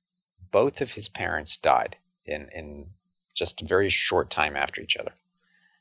both 0.50 0.80
of 0.80 0.90
his 0.90 1.08
parents 1.08 1.58
died 1.58 1.96
in, 2.26 2.48
in 2.54 2.86
just 3.34 3.62
a 3.62 3.66
very 3.66 3.88
short 3.88 4.30
time 4.30 4.56
after 4.56 4.80
each 4.80 4.96
other. 4.96 5.12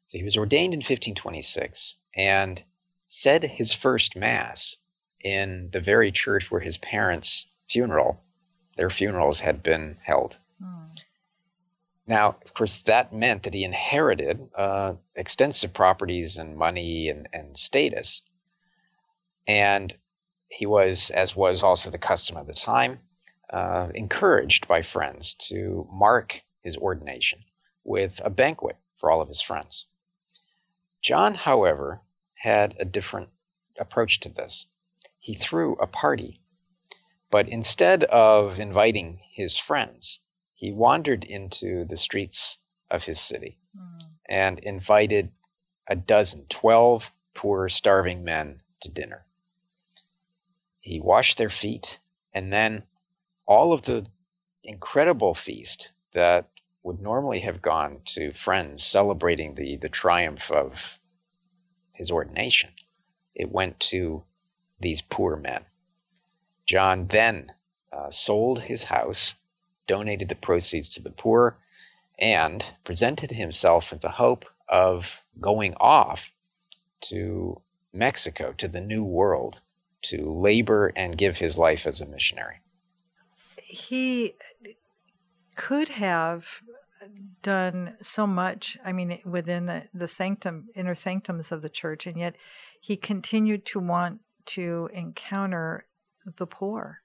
So 0.08 0.18
he 0.18 0.24
was 0.24 0.38
ordained 0.38 0.74
in 0.74 0.80
1526 0.80 1.96
and 2.16 2.64
said 3.08 3.44
his 3.44 3.74
first 3.74 4.16
mass 4.16 4.78
in 5.22 5.70
the 5.72 5.80
very 5.80 6.12
church 6.12 6.50
where 6.50 6.62
his 6.62 6.78
parents' 6.78 7.48
funeral, 7.68 8.24
their 8.76 8.90
funerals 8.90 9.40
had 9.40 9.62
been 9.62 9.98
held. 10.02 10.40
Mm. 10.62 11.00
Now, 12.08 12.38
of 12.44 12.54
course, 12.54 12.82
that 12.84 13.14
meant 13.14 13.44
that 13.44 13.54
he 13.54 13.64
inherited 13.64 14.50
uh, 14.56 14.96
extensive 15.16 15.74
properties 15.74 16.38
and 16.38 16.58
money 16.58 17.10
and, 17.10 17.30
and 17.34 17.56
status. 17.56 18.24
And 19.48 19.96
he 20.48 20.66
was, 20.66 21.12
as 21.12 21.36
was 21.36 21.62
also 21.62 21.92
the 21.92 21.98
custom 21.98 22.38
of 22.38 22.48
the 22.48 22.54
time, 22.54 23.00
uh, 23.52 23.90
encouraged 23.94 24.68
by 24.68 24.82
friends 24.82 25.36
to 25.36 25.88
mark 25.92 26.42
his 26.62 26.78
ordination 26.78 27.44
with 27.84 28.22
a 28.24 28.30
banquet 28.30 28.78
for 28.96 29.10
all 29.10 29.22
of 29.22 29.28
his 29.28 29.42
friends. 29.42 29.88
John, 31.02 31.34
however, 31.34 32.02
had 32.36 32.76
a 32.80 32.86
different 32.86 33.30
approach 33.80 34.20
to 34.22 34.30
this. 34.30 34.68
He 35.20 35.34
threw 35.34 35.76
a 35.76 35.88
party, 35.88 36.42
but 37.30 37.48
instead 37.48 38.04
of 38.06 38.60
inviting 38.60 39.22
his 39.32 39.58
friends, 39.58 40.20
he 40.54 40.72
wandered 40.72 41.24
into 41.24 41.86
the 41.86 41.98
streets 41.98 42.58
of 42.92 43.06
his 43.06 43.20
city 43.20 43.58
mm. 43.78 44.10
and 44.28 44.60
invited 44.60 45.32
a 45.88 45.96
dozen, 45.96 46.46
12 46.50 47.12
poor, 47.34 47.70
starving 47.70 48.24
men 48.24 48.62
to 48.82 48.90
dinner. 48.90 49.26
He 50.82 51.00
washed 51.00 51.38
their 51.38 51.50
feet, 51.50 52.00
and 52.34 52.52
then 52.52 52.84
all 53.46 53.74
of 53.74 53.84
the 53.84 54.06
incredible 54.64 55.34
feast 55.34 55.94
that 56.14 56.50
would 56.84 57.02
normally 57.02 57.40
have 57.42 57.62
gone 57.62 58.02
to 58.06 58.32
friends 58.32 58.84
celebrating 58.84 59.56
the, 59.56 59.76
the 59.78 59.90
triumph 59.90 60.52
of 60.52 61.00
his 61.94 62.12
ordination, 62.12 62.72
it 63.36 63.52
went 63.52 63.80
to 63.80 64.24
these 64.80 65.02
poor 65.02 65.36
men. 65.36 65.66
John 66.66 67.08
then 67.08 67.52
uh, 67.92 68.10
sold 68.10 68.62
his 68.62 68.84
house 68.84 69.36
donated 69.90 70.30
the 70.30 70.36
proceeds 70.36 70.88
to 70.88 71.02
the 71.02 71.10
poor, 71.10 71.58
and 72.20 72.64
presented 72.84 73.32
himself 73.32 73.92
with 73.92 74.02
the 74.02 74.12
hope 74.12 74.46
of 74.68 75.24
going 75.42 75.74
off 75.80 76.32
to 77.02 77.60
Mexico, 77.92 78.54
to 78.54 78.68
the 78.68 78.82
New 78.82 79.04
World, 79.04 79.62
to 80.04 80.32
labor 80.32 80.94
and 80.96 81.18
give 81.18 81.40
his 81.40 81.58
life 81.58 81.88
as 81.88 82.02
a 82.02 82.06
missionary. 82.06 82.58
He 83.58 84.36
could 85.60 85.90
have 85.90 86.62
done 87.42 87.94
so 88.02 88.26
much, 88.26 88.78
I 88.86 88.94
mean, 88.94 89.20
within 89.26 89.66
the, 89.66 89.90
the 89.94 90.08
sanctum, 90.08 90.70
inner 90.74 90.96
sanctums 90.96 91.52
of 91.52 91.62
the 91.62 91.70
church, 91.70 92.08
and 92.08 92.18
yet 92.18 92.38
he 92.80 92.96
continued 92.96 93.66
to 93.66 93.80
want 93.80 94.22
to 94.46 94.90
encounter 94.94 95.86
the 96.38 96.48
poor. 96.48 97.02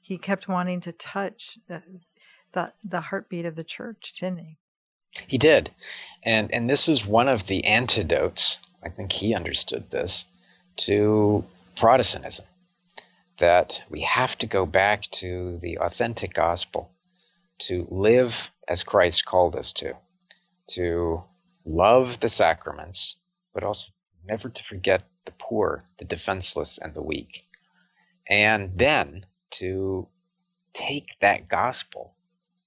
He 0.00 0.16
kept 0.16 0.48
wanting 0.48 0.80
to 0.80 0.92
touch 0.92 1.58
the 1.66 1.82
the 2.82 3.00
heartbeat 3.02 3.44
of 3.44 3.56
the 3.56 3.62
church, 3.62 4.14
didn't 4.18 4.38
he? 4.38 4.56
He 5.26 5.36
did, 5.36 5.70
and 6.22 6.50
and 6.50 6.68
this 6.68 6.88
is 6.88 7.04
one 7.06 7.28
of 7.28 7.46
the 7.46 7.62
antidotes. 7.66 8.56
I 8.82 8.88
think 8.88 9.12
he 9.12 9.34
understood 9.34 9.90
this 9.90 10.24
to 10.78 11.44
Protestantism 11.76 12.46
that 13.38 13.82
we 13.90 14.00
have 14.00 14.38
to 14.38 14.46
go 14.46 14.64
back 14.64 15.02
to 15.02 15.58
the 15.58 15.78
authentic 15.78 16.32
gospel 16.32 16.90
to 17.60 17.86
live 17.90 18.50
as 18.68 18.82
Christ 18.82 19.24
called 19.24 19.56
us 19.56 19.72
to, 19.74 19.94
to 20.68 21.22
love 21.64 22.20
the 22.20 22.28
sacraments, 22.28 23.16
but 23.54 23.64
also 23.64 23.92
never 24.24 24.48
to 24.48 24.62
forget 24.64 25.04
the 25.24 25.32
poor, 25.32 25.84
the 25.98 26.04
defenseless, 26.04 26.78
and 26.78 26.94
the 26.94 27.02
weak. 27.02 27.46
And 28.28 28.76
then 28.76 29.24
to 29.52 30.08
take 30.74 31.08
that 31.20 31.48
gospel 31.48 32.14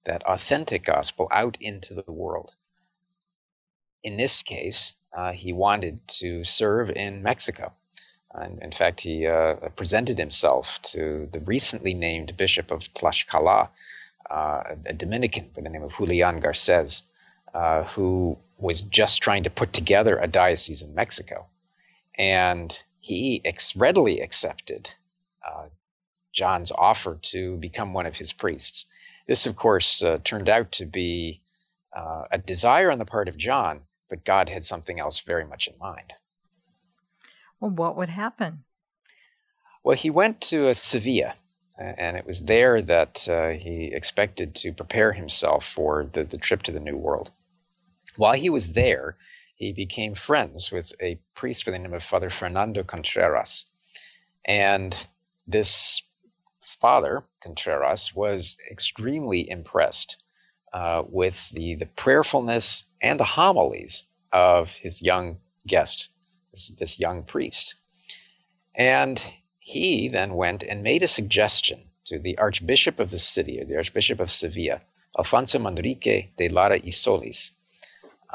that 0.04 0.24
authentic 0.24 0.84
gospel 0.84 1.28
out 1.30 1.56
into 1.60 1.94
the 1.94 2.10
world. 2.10 2.52
In 4.02 4.16
this 4.16 4.42
case, 4.42 4.94
uh, 5.16 5.32
he 5.32 5.52
wanted 5.52 6.06
to 6.08 6.44
serve 6.44 6.90
in 6.90 7.22
Mexico. 7.22 7.72
And 8.34 8.60
in 8.62 8.72
fact, 8.72 9.00
he 9.02 9.26
uh, 9.26 9.54
presented 9.76 10.18
himself 10.18 10.80
to 10.82 11.28
the 11.32 11.40
recently 11.40 11.94
named 11.94 12.36
Bishop 12.36 12.70
of 12.70 12.92
Tlaxcala, 12.94 13.68
a 14.32 14.92
Dominican 14.92 15.50
by 15.54 15.62
the 15.62 15.68
name 15.68 15.82
of 15.82 15.94
Julian 15.96 16.40
Garces, 16.40 17.02
uh, 17.54 17.84
who 17.84 18.38
was 18.58 18.82
just 18.82 19.22
trying 19.22 19.42
to 19.42 19.50
put 19.50 19.72
together 19.72 20.18
a 20.18 20.26
diocese 20.26 20.82
in 20.82 20.94
Mexico. 20.94 21.46
And 22.18 22.78
he 23.00 23.42
ex- 23.44 23.76
readily 23.76 24.20
accepted 24.20 24.94
uh, 25.46 25.66
John's 26.32 26.72
offer 26.72 27.18
to 27.22 27.56
become 27.56 27.92
one 27.92 28.06
of 28.06 28.16
his 28.16 28.32
priests. 28.32 28.86
This, 29.26 29.46
of 29.46 29.56
course, 29.56 30.02
uh, 30.02 30.18
turned 30.24 30.48
out 30.48 30.72
to 30.72 30.86
be 30.86 31.40
uh, 31.92 32.24
a 32.30 32.38
desire 32.38 32.90
on 32.90 32.98
the 32.98 33.04
part 33.04 33.28
of 33.28 33.36
John, 33.36 33.82
but 34.08 34.24
God 34.24 34.48
had 34.48 34.64
something 34.64 34.98
else 34.98 35.20
very 35.20 35.44
much 35.44 35.68
in 35.68 35.74
mind. 35.78 36.14
Well, 37.60 37.70
what 37.70 37.96
would 37.96 38.08
happen? 38.08 38.64
Well, 39.84 39.96
he 39.96 40.10
went 40.10 40.40
to 40.42 40.68
uh, 40.68 40.74
Sevilla, 40.74 41.34
and 41.78 42.16
it 42.16 42.26
was 42.26 42.44
there 42.44 42.82
that 42.82 43.28
uh, 43.28 43.50
he 43.50 43.90
expected 43.92 44.54
to 44.56 44.72
prepare 44.72 45.12
himself 45.12 45.66
for 45.66 46.04
the, 46.12 46.24
the 46.24 46.38
trip 46.38 46.62
to 46.64 46.72
the 46.72 46.80
New 46.80 46.96
World. 46.96 47.30
While 48.16 48.34
he 48.34 48.50
was 48.50 48.72
there, 48.72 49.16
he 49.56 49.72
became 49.72 50.14
friends 50.14 50.70
with 50.70 50.92
a 51.00 51.18
priest 51.34 51.64
by 51.64 51.72
the 51.72 51.78
name 51.78 51.94
of 51.94 52.02
Father 52.02 52.30
Fernando 52.30 52.82
Contreras. 52.82 53.66
And 54.44 54.94
this 55.46 56.02
father, 56.80 57.24
Contreras, 57.42 58.14
was 58.14 58.56
extremely 58.70 59.48
impressed 59.48 60.22
uh, 60.72 61.02
with 61.08 61.50
the, 61.50 61.76
the 61.76 61.86
prayerfulness 61.86 62.84
and 63.00 63.20
the 63.20 63.24
homilies 63.24 64.04
of 64.32 64.72
his 64.72 65.02
young 65.02 65.38
guest, 65.66 66.10
this, 66.50 66.68
this 66.78 66.98
young 66.98 67.22
priest. 67.24 67.76
And 68.74 69.24
he 69.64 70.08
then 70.08 70.34
went 70.34 70.64
and 70.64 70.82
made 70.82 71.04
a 71.04 71.08
suggestion 71.08 71.88
to 72.04 72.18
the 72.18 72.36
Archbishop 72.36 72.98
of 72.98 73.10
the 73.10 73.18
city, 73.18 73.60
or 73.60 73.64
the 73.64 73.76
Archbishop 73.76 74.18
of 74.18 74.28
Sevilla, 74.28 74.82
Alfonso 75.16 75.58
Manrique 75.60 76.34
de 76.36 76.48
Lara 76.48 76.80
y 76.82 76.90
Solis, 76.90 77.52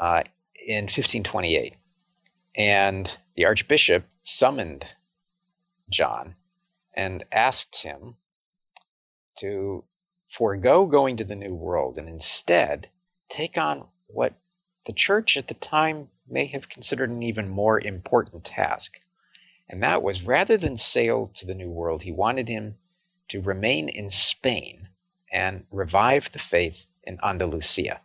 uh, 0.00 0.22
in 0.66 0.84
1528. 0.84 1.76
And 2.56 3.18
the 3.36 3.44
Archbishop 3.44 4.06
summoned 4.22 4.94
John 5.90 6.34
and 6.94 7.22
asked 7.30 7.82
him 7.82 8.16
to 9.36 9.84
forego 10.30 10.86
going 10.86 11.18
to 11.18 11.24
the 11.24 11.36
New 11.36 11.54
World 11.54 11.98
and 11.98 12.08
instead 12.08 12.88
take 13.28 13.58
on 13.58 13.86
what 14.06 14.32
the 14.86 14.94
church 14.94 15.36
at 15.36 15.48
the 15.48 15.54
time 15.54 16.08
may 16.26 16.46
have 16.46 16.70
considered 16.70 17.10
an 17.10 17.22
even 17.22 17.50
more 17.50 17.78
important 17.78 18.44
task. 18.44 18.98
And 19.70 19.82
that 19.82 20.02
was 20.02 20.26
rather 20.26 20.56
than 20.56 20.76
sail 20.76 21.26
to 21.26 21.46
the 21.46 21.54
New 21.54 21.70
World, 21.70 22.02
he 22.02 22.12
wanted 22.12 22.48
him 22.48 22.76
to 23.28 23.42
remain 23.42 23.88
in 23.88 24.08
Spain 24.08 24.88
and 25.30 25.66
revive 25.70 26.30
the 26.32 26.38
faith 26.38 26.86
in 27.04 27.18
Andalusia. 27.22 28.00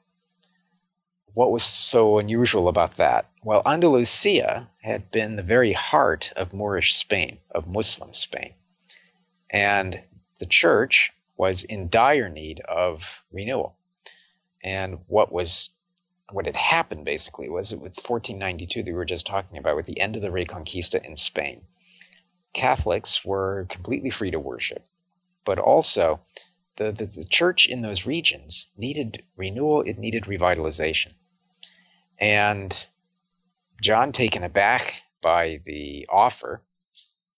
What 1.34 1.52
was 1.52 1.64
so 1.64 2.20
unusual 2.20 2.68
about 2.68 2.96
that? 2.96 3.30
Well, 3.44 3.64
Andalusia 3.66 4.70
had 4.82 5.10
been 5.10 5.36
the 5.36 5.44
very 5.44 5.74
heart 5.74 6.32
of 6.36 6.54
Moorish 6.54 6.96
Spain, 6.96 7.40
of 7.52 7.68
Muslim 7.68 8.14
Spain. 8.14 8.54
And 9.50 10.04
the 10.40 10.46
church 10.46 11.12
was 11.38 11.64
in 11.64 11.90
dire 11.90 12.30
need 12.30 12.60
of 12.62 13.24
renewal. 13.32 13.78
And 14.64 15.00
what 15.08 15.32
was 15.32 15.72
what 16.32 16.46
had 16.46 16.56
happened 16.56 17.06
basically 17.06 17.50
was 17.50 17.70
that 17.70 17.78
with 17.78 17.98
1492 17.98 18.84
that 18.84 18.92
we 18.92 18.96
were 18.96 19.06
just 19.06 19.26
talking 19.26 19.58
about, 19.58 19.76
with 19.76 19.86
the 19.86 20.00
end 20.00 20.16
of 20.16 20.22
the 20.22 20.32
Reconquista 20.32 21.04
in 21.04 21.16
Spain, 21.16 21.62
Catholics 22.54 23.26
were 23.26 23.66
completely 23.70 24.10
free 24.10 24.32
to 24.32 24.40
worship, 24.40 24.86
but 25.44 25.60
also 25.60 26.22
the, 26.78 26.92
the, 26.92 27.06
the 27.06 27.26
church 27.26 27.66
in 27.66 27.82
those 27.82 28.06
regions 28.06 28.68
needed 28.78 29.24
renewal, 29.36 29.82
it 29.82 29.98
needed 29.98 30.24
revitalization. 30.24 31.14
And 32.20 32.88
John, 33.82 34.12
taken 34.12 34.44
aback 34.44 35.02
by 35.22 35.60
the 35.66 36.08
offer, 36.12 36.62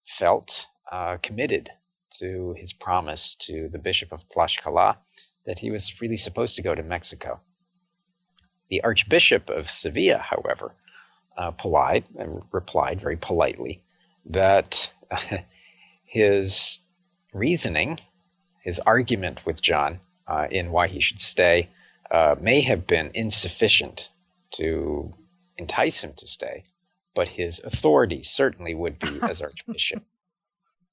felt 0.04 0.68
uh, 0.92 1.18
committed 1.24 1.72
to 2.20 2.54
his 2.58 2.72
promise 2.72 3.36
to 3.36 3.68
the 3.70 3.80
Bishop 3.80 4.12
of 4.12 4.28
Tlaxcala 4.28 4.98
that 5.46 5.60
he 5.60 5.72
was 5.72 6.02
really 6.02 6.18
supposed 6.18 6.56
to 6.56 6.62
go 6.62 6.76
to 6.76 6.84
Mexico. 6.84 7.40
The 8.70 8.84
Archbishop 8.84 9.50
of 9.50 9.70
Sevilla, 9.70 10.18
however, 10.18 10.72
uh, 11.38 11.52
polite, 11.52 12.06
uh, 12.20 12.26
replied 12.52 13.00
very 13.00 13.18
politely 13.18 13.82
that 14.26 14.92
his 16.06 16.80
reasoning, 17.34 18.00
his 18.62 18.80
argument 18.80 19.46
with 19.46 19.62
John 19.62 20.00
uh, 20.28 20.48
in 20.50 20.72
why 20.72 20.88
he 20.88 21.00
should 21.00 21.20
stay, 21.20 21.70
uh, 22.12 22.36
may 22.40 22.62
have 22.62 22.88
been 22.88 23.12
insufficient 23.14 24.10
to 24.52 25.14
entice 25.58 26.04
him 26.04 26.14
to 26.18 26.28
stay, 26.28 26.64
but 27.14 27.28
his 27.28 27.62
authority 27.64 28.24
certainly 28.24 28.74
would 28.74 29.00
be 29.00 29.20
as 29.22 29.42
Archbishop. 29.42 30.04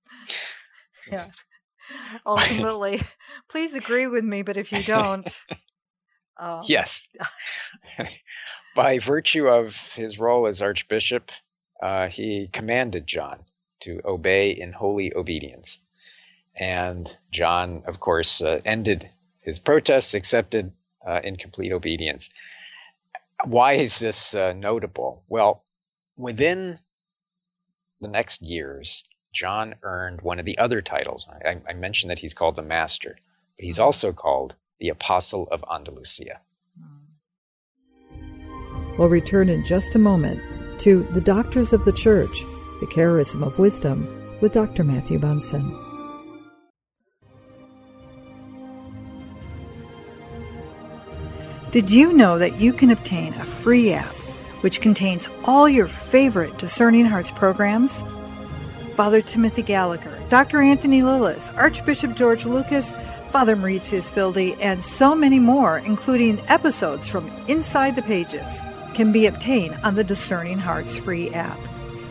yeah. 1.10 1.26
Ultimately, 2.26 3.02
please 3.48 3.74
agree 3.74 4.06
with 4.06 4.24
me, 4.24 4.42
but 4.42 4.56
if 4.56 4.72
you 4.72 4.82
don't. 4.82 5.44
Um... 6.38 6.62
Yes. 6.66 7.08
By 8.74 8.98
virtue 8.98 9.48
of 9.48 9.92
his 9.94 10.18
role 10.18 10.46
as 10.46 10.62
Archbishop, 10.62 11.30
uh, 11.82 12.08
he 12.08 12.48
commanded 12.52 13.06
John 13.06 13.44
to 13.80 14.00
obey 14.04 14.50
in 14.50 14.72
holy 14.72 15.14
obedience. 15.14 15.78
And 16.54 17.14
John, 17.30 17.82
of 17.86 18.00
course, 18.00 18.40
uh, 18.40 18.60
ended 18.64 19.10
his 19.42 19.58
protests, 19.58 20.14
accepted 20.14 20.72
uh, 21.06 21.20
in 21.24 21.36
complete 21.36 21.72
obedience. 21.72 22.30
Why 23.44 23.72
is 23.72 23.98
this 23.98 24.34
uh, 24.34 24.52
notable? 24.52 25.24
Well, 25.28 25.64
within 26.16 26.78
the 28.00 28.08
next 28.08 28.42
years, 28.42 29.04
John 29.32 29.74
earned 29.82 30.20
one 30.20 30.38
of 30.38 30.44
the 30.44 30.58
other 30.58 30.80
titles. 30.80 31.26
I, 31.44 31.60
I 31.68 31.72
mentioned 31.72 32.10
that 32.10 32.18
he's 32.18 32.34
called 32.34 32.56
the 32.56 32.62
Master, 32.62 33.16
but 33.56 33.64
he's 33.64 33.76
mm-hmm. 33.76 33.84
also 33.84 34.12
called 34.12 34.54
the 34.82 34.88
Apostle 34.88 35.46
of 35.52 35.64
Andalusia. 35.72 36.40
We'll 38.98 39.08
return 39.08 39.48
in 39.48 39.64
just 39.64 39.94
a 39.94 39.98
moment 40.00 40.42
to 40.80 41.04
The 41.12 41.20
Doctors 41.20 41.72
of 41.72 41.84
the 41.84 41.92
Church, 41.92 42.40
the 42.80 42.88
Charism 42.88 43.46
of 43.46 43.60
Wisdom, 43.60 44.08
with 44.40 44.52
Dr. 44.52 44.82
Matthew 44.82 45.20
Bunson. 45.20 45.70
Did 51.70 51.88
you 51.88 52.12
know 52.12 52.36
that 52.38 52.60
you 52.60 52.72
can 52.72 52.90
obtain 52.90 53.34
a 53.34 53.44
free 53.44 53.92
app 53.92 54.12
which 54.62 54.80
contains 54.80 55.28
all 55.44 55.68
your 55.68 55.86
favorite 55.86 56.58
Discerning 56.58 57.06
Hearts 57.06 57.30
programs? 57.30 58.02
Father 58.96 59.22
Timothy 59.22 59.62
Gallagher, 59.62 60.18
Dr. 60.28 60.60
Anthony 60.60 61.04
Lilles, 61.04 61.50
Archbishop 61.50 62.16
George 62.16 62.44
Lucas, 62.46 62.92
Father 63.32 63.56
Mauritius 63.56 64.14
Wilde, 64.14 64.36
and 64.60 64.84
so 64.84 65.14
many 65.14 65.38
more, 65.38 65.78
including 65.78 66.38
episodes 66.48 67.08
from 67.08 67.30
Inside 67.48 67.96
the 67.96 68.02
Pages, 68.02 68.60
can 68.92 69.10
be 69.10 69.24
obtained 69.24 69.74
on 69.82 69.94
the 69.94 70.04
Discerning 70.04 70.58
Hearts 70.58 70.98
free 70.98 71.30
app. 71.30 71.58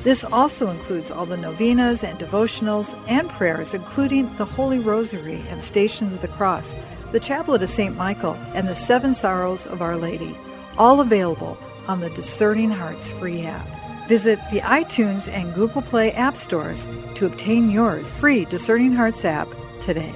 This 0.01 0.23
also 0.23 0.71
includes 0.71 1.11
all 1.11 1.27
the 1.27 1.37
novenas 1.37 2.03
and 2.03 2.17
devotionals 2.17 2.99
and 3.07 3.29
prayers, 3.29 3.75
including 3.75 4.35
the 4.37 4.45
Holy 4.45 4.79
Rosary 4.79 5.43
and 5.49 5.63
Stations 5.63 6.11
of 6.11 6.21
the 6.21 6.27
Cross, 6.27 6.75
the 7.11 7.19
Chaplet 7.19 7.61
of 7.61 7.69
St. 7.69 7.95
Michael, 7.95 8.33
and 8.55 8.67
the 8.67 8.75
Seven 8.75 9.13
Sorrows 9.13 9.67
of 9.67 9.79
Our 9.83 9.97
Lady, 9.97 10.35
all 10.79 11.01
available 11.01 11.55
on 11.87 11.99
the 11.99 12.09
Discerning 12.09 12.71
Hearts 12.71 13.11
free 13.11 13.43
app. 13.43 13.67
Visit 14.07 14.39
the 14.51 14.61
iTunes 14.61 15.31
and 15.31 15.53
Google 15.53 15.83
Play 15.83 16.13
app 16.13 16.35
stores 16.35 16.87
to 17.13 17.27
obtain 17.27 17.69
your 17.69 17.99
free 17.99 18.45
Discerning 18.45 18.93
Hearts 18.93 19.23
app 19.23 19.47
today. 19.79 20.15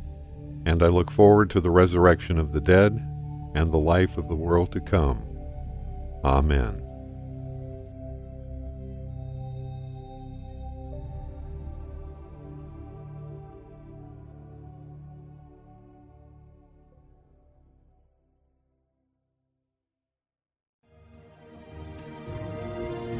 and 0.65 0.83
I 0.83 0.87
look 0.87 1.11
forward 1.11 1.49
to 1.51 1.61
the 1.61 1.71
resurrection 1.71 2.39
of 2.39 2.51
the 2.51 2.61
dead 2.61 2.93
and 3.55 3.71
the 3.71 3.77
life 3.77 4.17
of 4.17 4.27
the 4.27 4.35
world 4.35 4.71
to 4.73 4.79
come. 4.79 5.23
Amen. 6.23 6.87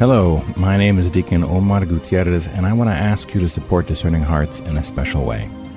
Hello, 0.02 0.44
my 0.58 0.78
name 0.78 0.98
is 0.98 1.12
Deacon 1.12 1.44
Omar 1.44 1.86
Gutierrez, 1.86 2.48
and 2.48 2.66
I 2.66 2.74
want 2.74 2.90
to 2.90 2.96
ask 2.96 3.36
you 3.36 3.40
to 3.42 3.48
support 3.48 3.86
Discerning 3.86 4.24
Hearts 4.24 4.60
in 4.62 4.76
a 4.76 4.84
special 4.84 5.24
way. 5.26 5.48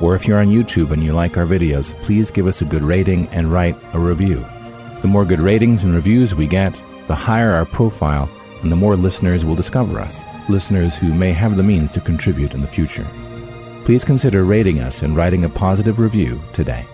or 0.00 0.14
if 0.14 0.26
you're 0.26 0.40
on 0.40 0.48
YouTube 0.48 0.90
and 0.90 1.04
you 1.04 1.12
like 1.12 1.36
our 1.36 1.46
videos, 1.46 1.94
please 2.02 2.30
give 2.30 2.46
us 2.46 2.60
a 2.60 2.64
good 2.64 2.82
rating 2.82 3.28
and 3.28 3.52
write 3.52 3.76
a 3.92 3.98
review. 3.98 4.44
The 5.02 5.08
more 5.08 5.24
good 5.24 5.40
ratings 5.40 5.84
and 5.84 5.94
reviews 5.94 6.34
we 6.34 6.46
get, 6.46 6.74
the 7.06 7.14
higher 7.14 7.52
our 7.52 7.66
profile 7.66 8.30
and 8.62 8.70
the 8.70 8.76
more 8.76 8.96
listeners 8.96 9.44
will 9.44 9.54
discover 9.54 9.98
us, 9.98 10.22
listeners 10.48 10.94
who 10.96 11.14
may 11.14 11.32
have 11.32 11.56
the 11.56 11.62
means 11.62 11.92
to 11.92 12.00
contribute 12.00 12.54
in 12.54 12.60
the 12.60 12.68
future. 12.68 13.06
Please 13.84 14.04
consider 14.04 14.44
rating 14.44 14.80
us 14.80 15.02
and 15.02 15.16
writing 15.16 15.44
a 15.44 15.48
positive 15.48 15.98
review 15.98 16.40
today. 16.52 16.86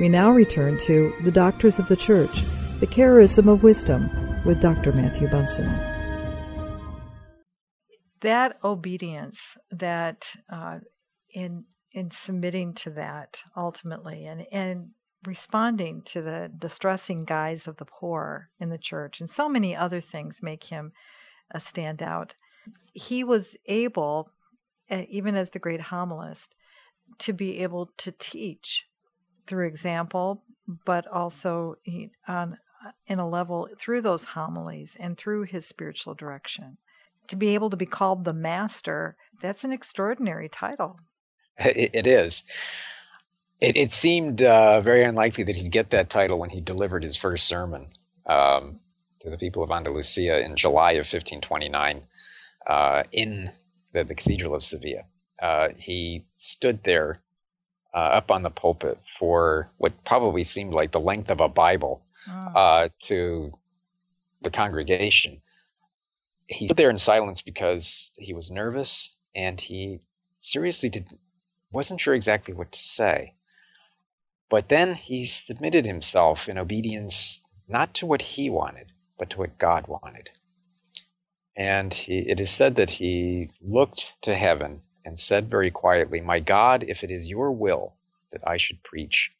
We 0.00 0.08
now 0.08 0.32
return 0.32 0.76
to 0.86 1.14
The 1.22 1.30
Doctors 1.30 1.78
of 1.78 1.86
the 1.86 1.96
Church, 1.96 2.42
the 2.84 2.94
Charism 2.94 3.50
of 3.50 3.62
Wisdom, 3.62 4.10
with 4.44 4.60
Dr. 4.60 4.92
Matthew 4.92 5.26
Bunson. 5.26 5.68
That 8.20 8.56
obedience, 8.62 9.56
that 9.70 10.34
uh, 10.52 10.80
in 11.32 11.64
in 11.92 12.10
submitting 12.10 12.74
to 12.74 12.90
that 12.90 13.42
ultimately, 13.56 14.26
and 14.26 14.44
and 14.52 14.90
responding 15.26 16.02
to 16.02 16.20
the 16.20 16.52
distressing 16.58 17.24
guise 17.24 17.66
of 17.66 17.78
the 17.78 17.86
poor 17.86 18.50
in 18.60 18.68
the 18.68 18.76
church, 18.76 19.18
and 19.18 19.30
so 19.30 19.48
many 19.48 19.74
other 19.74 20.02
things 20.02 20.42
make 20.42 20.64
him 20.64 20.92
a 21.52 21.60
standout. 21.60 22.32
He 22.92 23.24
was 23.24 23.56
able, 23.64 24.28
even 24.90 25.36
as 25.36 25.48
the 25.48 25.58
great 25.58 25.80
homilist, 25.80 26.48
to 27.20 27.32
be 27.32 27.60
able 27.60 27.92
to 27.96 28.12
teach 28.12 28.84
through 29.46 29.68
example, 29.68 30.42
but 30.84 31.06
also 31.06 31.76
on 32.28 32.58
in 33.06 33.18
a 33.18 33.28
level 33.28 33.68
through 33.78 34.00
those 34.00 34.24
homilies 34.24 34.96
and 34.98 35.16
through 35.16 35.42
his 35.42 35.66
spiritual 35.66 36.14
direction. 36.14 36.78
To 37.28 37.36
be 37.36 37.54
able 37.54 37.70
to 37.70 37.76
be 37.76 37.86
called 37.86 38.24
the 38.24 38.34
master, 38.34 39.16
that's 39.40 39.64
an 39.64 39.72
extraordinary 39.72 40.48
title. 40.48 41.00
it, 41.58 41.90
it 41.94 42.06
is. 42.06 42.44
It, 43.60 43.76
it 43.76 43.92
seemed 43.92 44.42
uh, 44.42 44.80
very 44.80 45.04
unlikely 45.04 45.44
that 45.44 45.56
he'd 45.56 45.70
get 45.70 45.90
that 45.90 46.10
title 46.10 46.38
when 46.38 46.50
he 46.50 46.60
delivered 46.60 47.02
his 47.02 47.16
first 47.16 47.46
sermon 47.46 47.86
um, 48.26 48.80
to 49.20 49.30
the 49.30 49.38
people 49.38 49.62
of 49.62 49.70
Andalusia 49.70 50.44
in 50.44 50.56
July 50.56 50.92
of 50.92 51.06
1529 51.06 52.02
uh, 52.66 53.02
in 53.12 53.50
the, 53.92 54.04
the, 54.04 54.14
Cathedral 54.14 54.54
of 54.54 54.62
Sevilla. 54.62 55.04
Uh, 55.40 55.68
he 55.78 56.24
stood 56.38 56.82
there 56.84 57.22
uh, 57.94 57.98
up 57.98 58.30
on 58.30 58.42
the 58.42 58.50
pulpit 58.50 58.98
for 59.18 59.70
what 59.78 60.04
probably 60.04 60.42
seemed 60.42 60.74
like 60.74 60.90
the 60.90 61.00
length 61.00 61.30
of 61.30 61.40
a 61.40 61.48
Bible 61.48 62.02
oh. 62.28 62.88
to 63.04 63.52
the 64.42 64.50
congregation. 64.50 65.40
He 66.46 66.66
stood 66.66 66.76
there 66.76 66.90
in 66.90 66.98
silence 66.98 67.42
because 67.42 68.14
he 68.18 68.34
was 68.34 68.50
nervous 68.50 69.14
and 69.34 69.60
he 69.60 70.00
seriously 70.38 70.88
did 70.90 71.08
wasn't 71.72 72.00
sure 72.00 72.14
exactly 72.14 72.54
what 72.54 72.70
to 72.72 72.80
say. 72.80 73.34
But 74.48 74.68
then 74.68 74.94
he 74.94 75.26
submitted 75.26 75.84
himself 75.84 76.48
in 76.48 76.58
obedience 76.58 77.42
not 77.66 77.94
to 77.94 78.06
what 78.06 78.22
he 78.22 78.50
wanted, 78.50 78.92
but 79.18 79.30
to 79.30 79.38
what 79.38 79.58
God 79.58 79.88
wanted. 79.88 80.30
And 81.56 81.92
he, 81.92 82.18
it 82.18 82.40
is 82.40 82.50
said 82.50 82.76
that 82.76 82.90
he 82.90 83.50
looked 83.60 84.12
to 84.22 84.34
heaven 84.34 84.82
and 85.04 85.18
said 85.18 85.50
very 85.50 85.70
quietly, 85.70 86.20
My 86.20 86.40
God, 86.40 86.84
if 86.84 87.02
it 87.02 87.10
is 87.10 87.30
your 87.30 87.52
will 87.52 87.96
that 88.30 88.46
I 88.46 88.56
should 88.56 88.82
preach, 88.82 89.32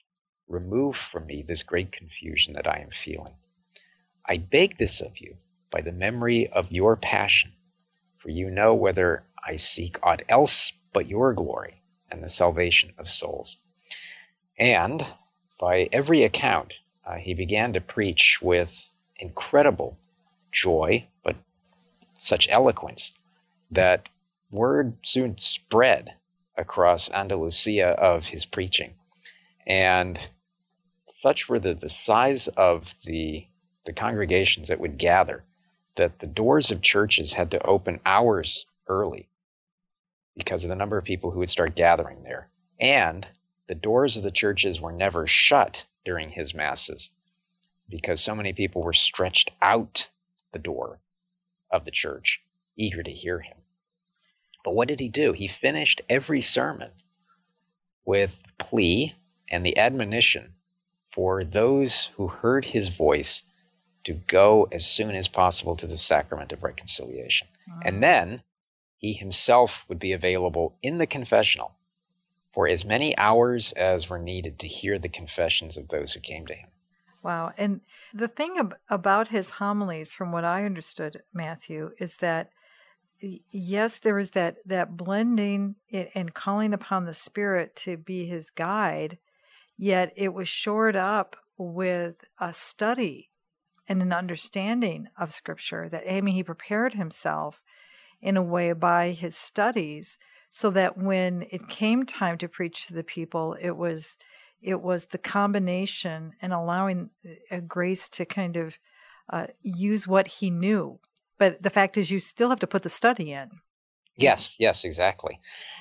remove 0.49 0.97
from 0.97 1.27
me 1.27 1.43
this 1.43 1.63
great 1.63 1.93
confusion 1.93 2.55
that 2.55 2.69
I 2.69 2.79
am 2.79 2.91
feeling. 2.91 3.35
I 4.27 4.39
beg 4.39 4.79
this 4.79 5.01
of 5.01 5.19
you 5.19 5.37
by 5.71 5.81
the 5.81 5.93
memory 5.93 6.49
of 6.49 6.71
your 6.71 6.97
passion, 6.97 7.53
for 8.17 8.31
you 8.31 8.51
know 8.51 8.75
whether 8.75 9.25
I 9.47 9.57
seek 9.57 9.99
aught 10.03 10.23
else 10.29 10.73
but 10.93 11.09
your 11.09 11.35
glory 11.35 11.83
and 12.11 12.23
the 12.23 12.29
salvation 12.29 12.93
of 12.99 13.09
souls. 13.09 13.59
And 14.59 15.07
by 15.59 15.89
every 15.93 16.23
account, 16.23 16.73
uh, 17.05 17.17
he 17.17 17.35
began 17.35 17.73
to 17.73 17.81
preach 17.81 18.41
with 18.41 18.93
incredible 19.17 19.99
joy, 20.53 21.07
but 21.23 21.37
such 22.19 22.49
eloquence 22.49 23.13
that 23.71 24.09
word 24.51 24.97
soon 25.03 25.37
spread 25.39 26.15
across 26.57 27.11
Andalusia 27.11 27.89
of 27.89 28.29
his 28.29 28.47
preaching. 28.47 28.95
And 29.67 30.31
such 31.25 31.49
were 31.49 31.59
the, 31.59 31.73
the 31.73 31.89
size 31.89 32.49
of 32.49 32.95
the, 33.05 33.47
the 33.87 33.95
congregations 33.95 34.69
that 34.69 34.79
would 34.79 34.99
gather 34.99 35.43
that 35.95 36.19
the 36.19 36.27
doors 36.27 36.71
of 36.71 36.83
churches 36.83 37.33
had 37.33 37.51
to 37.51 37.67
open 37.67 37.99
hours 38.05 38.67
early 38.89 39.27
because 40.37 40.65
of 40.65 40.69
the 40.69 40.77
number 40.77 40.99
of 40.99 41.05
people 41.05 41.31
who 41.31 41.39
would 41.39 41.49
start 41.49 41.75
gathering 41.75 42.23
there. 42.25 42.51
And 42.79 43.27
the 43.69 43.75
doors 43.75 44.19
of 44.19 44.23
the 44.23 44.31
churches 44.31 44.83
were 44.83 44.93
never 44.93 45.27
shut 45.27 45.87
during 46.05 46.29
his 46.29 46.53
masses 46.55 47.09
because 47.89 48.23
so 48.23 48.35
many 48.35 48.53
people 48.53 48.83
were 48.83 48.93
stretched 48.93 49.51
out 49.63 50.11
the 50.53 50.59
door 50.59 51.01
of 51.71 51.87
the 51.87 51.91
church, 51.91 52.43
eager 52.77 53.03
to 53.03 53.11
hear 53.11 53.41
him. 53.41 53.57
But 54.63 54.75
what 54.75 54.89
did 54.89 55.01
he 55.01 55.09
do? 55.09 55.33
He 55.33 55.47
finished 55.47 56.03
every 56.07 56.43
sermon 56.43 56.91
with 58.05 58.43
plea 58.59 59.15
and 59.49 59.65
the 59.65 59.79
admonition 59.79 60.53
for 61.15 61.45
those 61.45 62.07
who 62.17 62.27
heard 62.27 62.65
his 62.65 62.89
voice 62.89 63.45
to 64.03 64.13
go 64.13 64.67
as 64.73 64.85
soon 64.85 65.15
as 65.15 65.29
possible 65.29 65.77
to 65.77 65.87
the 65.87 65.97
sacrament 65.97 66.53
of 66.53 66.65
reconciliation. 66.65 67.47
Mm. 67.71 67.83
And 67.85 68.03
then 68.03 68.43
he 68.99 69.13
himself 69.13 69.85
would 69.89 70.01
be 70.01 70.11
available 70.11 70.77
in 70.83 70.99
the 70.99 71.07
confessional 71.07 71.77
for 72.53 72.67
as 72.67 72.85
many 72.85 73.17
hours 73.17 73.71
as 73.73 74.11
were 74.11 74.19
needed 74.19 74.59
to 74.59 74.67
hear 74.67 74.99
the 74.99 75.09
confessions 75.09 75.77
of 75.77 75.89
those 75.89 76.13
who 76.13 76.21
came 76.21 76.49
to 76.49 76.55
him. 76.55 76.69
Wow. 77.23 77.53
And 77.57 77.81
the 78.13 78.29
thing 78.29 78.57
ab- 78.59 78.77
about 78.91 79.29
his 79.29 79.51
homilies, 79.51 80.11
from 80.11 80.33
what 80.33 80.45
I 80.45 80.65
understood, 80.65 81.23
Matthew, 81.33 81.93
is 82.01 82.17
that 82.17 82.51
yes, 83.53 84.01
there 84.01 84.17
was 84.17 84.33
that 84.33 84.57
that 84.67 84.97
blending 84.97 85.77
and 85.93 86.35
calling 86.35 86.75
upon 86.75 87.05
the 87.05 87.15
Spirit 87.15 87.77
to 87.77 87.97
be 87.97 88.27
his 88.27 88.51
guide, 88.51 89.19
yet 89.77 90.13
it 90.17 90.33
was 90.33 90.49
shored 90.49 90.97
up 90.97 91.37
with 91.59 92.17
a 92.41 92.53
study 92.53 93.31
and 93.89 94.01
an 94.03 94.13
understanding 94.13 95.09
of 95.19 95.33
Scripture. 95.33 95.89
That 95.89 96.05
I 96.11 96.21
mean, 96.21 96.35
he 96.35 96.43
prepared 96.43 96.95
himself 96.95 97.61
in 98.21 98.37
a 98.37 98.43
way 98.43 98.73
by 98.73 99.11
his 99.11 99.37
studies, 99.37 100.19
so 100.51 100.71
that 100.71 100.97
when 100.97 101.47
it 101.51 101.69
came 101.69 102.07
time 102.07 102.39
to 102.39 102.49
preach 102.49 102.87
to 102.87 102.95
the 102.95 103.05
people, 103.05 103.57
it 103.61 103.77
was 103.77 104.19
it 104.63 104.81
was 104.81 105.07
the 105.07 105.19
combination 105.19 106.33
and 106.41 106.53
allowing 106.53 107.11
a 107.51 107.61
grace 107.61 108.09
to 108.09 108.25
kind 108.25 108.57
of 108.57 108.79
uh, 109.31 109.47
use 109.63 110.09
what 110.09 110.27
he 110.27 110.51
knew 110.51 110.99
but 111.39 111.63
the 111.63 111.71
fact 111.71 111.97
is, 111.97 112.11
you 112.11 112.21
still 112.21 112.51
have 112.51 112.61
to 112.61 112.67
put 112.67 112.83
the 112.83 112.89
study 112.89 113.33
in. 113.33 113.51
Yes, 114.17 114.55
yes, 114.59 114.85
exactly. 114.85 115.41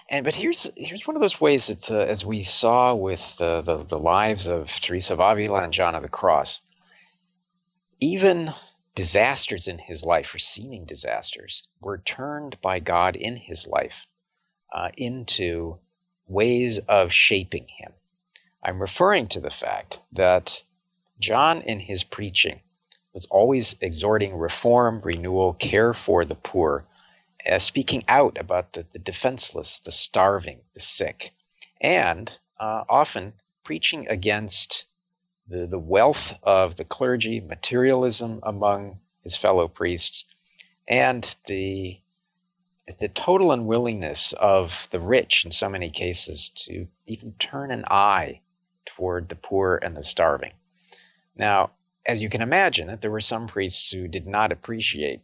And 0.09 0.23
but 0.23 0.35
here's 0.35 0.69
here's 0.75 1.07
one 1.07 1.15
of 1.15 1.21
those 1.21 1.39
ways 1.39 1.67
that, 1.67 1.89
uh, 1.91 1.99
as 1.99 2.25
we 2.25 2.43
saw 2.43 2.93
with 2.93 3.37
the, 3.37 3.61
the 3.61 3.77
the 3.77 3.97
lives 3.97 4.47
of 4.47 4.69
Teresa 4.79 5.13
of 5.13 5.19
Avila 5.19 5.63
and 5.63 5.73
John 5.73 5.95
of 5.95 6.03
the 6.03 6.09
Cross, 6.09 6.61
even 7.99 8.53
disasters 8.95 9.67
in 9.67 9.79
his 9.79 10.05
life, 10.05 10.33
or 10.35 10.39
seeming 10.39 10.85
disasters, 10.85 11.67
were 11.81 11.99
turned 11.99 12.59
by 12.61 12.79
God 12.79 13.15
in 13.15 13.35
his 13.35 13.67
life 13.67 14.07
uh, 14.73 14.89
into 14.97 15.79
ways 16.27 16.79
of 16.87 17.11
shaping 17.13 17.67
him. 17.67 17.93
I'm 18.63 18.81
referring 18.81 19.27
to 19.27 19.39
the 19.39 19.49
fact 19.49 19.99
that 20.11 20.63
John, 21.19 21.61
in 21.61 21.79
his 21.79 22.03
preaching, 22.03 22.61
was 23.13 23.25
always 23.25 23.75
exhorting 23.81 24.35
reform, 24.35 24.99
renewal, 25.03 25.53
care 25.53 25.93
for 25.93 26.25
the 26.25 26.35
poor, 26.35 26.85
uh, 27.51 27.60
speaking 27.60 28.03
out 28.08 28.38
about 28.39 28.73
the, 28.73 28.86
the 28.93 28.99
defenseless, 28.99 29.79
the 29.79 29.91
starving, 29.91 30.60
the 30.73 30.79
sick, 30.79 31.32
and 31.82 32.38
uh, 32.60 32.84
often 32.89 33.34
preaching 33.63 34.08
against 34.10 34.86
the, 35.47 35.67
the 35.67 35.79
wealth 35.79 36.34
of 36.43 36.75
the 36.75 36.86
clergy, 36.86 37.39
materialism 37.41 38.39
among 38.43 38.99
his 39.21 39.36
fellow 39.36 39.67
priests, 39.67 40.25
and 40.88 41.36
the 41.47 41.99
the 42.99 43.08
total 43.08 43.53
unwillingness 43.53 44.34
of 44.34 44.89
the 44.91 44.99
rich 44.99 45.45
in 45.45 45.51
so 45.51 45.69
many 45.69 45.89
cases 45.89 46.49
to 46.49 46.86
even 47.08 47.32
turn 47.34 47.71
an 47.71 47.86
eye 47.89 48.41
toward 48.86 49.29
the 49.29 49.36
poor 49.38 49.79
and 49.82 49.95
the 49.95 50.03
starving. 50.03 50.51
Now, 51.36 51.71
as 52.06 52.21
you 52.21 52.29
can 52.29 52.41
imagine, 52.41 52.88
that 52.88 53.01
there 53.01 53.12
were 53.12 53.21
some 53.21 53.47
priests 53.47 53.89
who 53.89 54.10
did 54.10 54.27
not 54.27 54.51
appreciate 54.51 55.21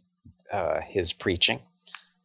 uh, 0.50 0.80
his 0.80 1.12
preaching. 1.12 1.60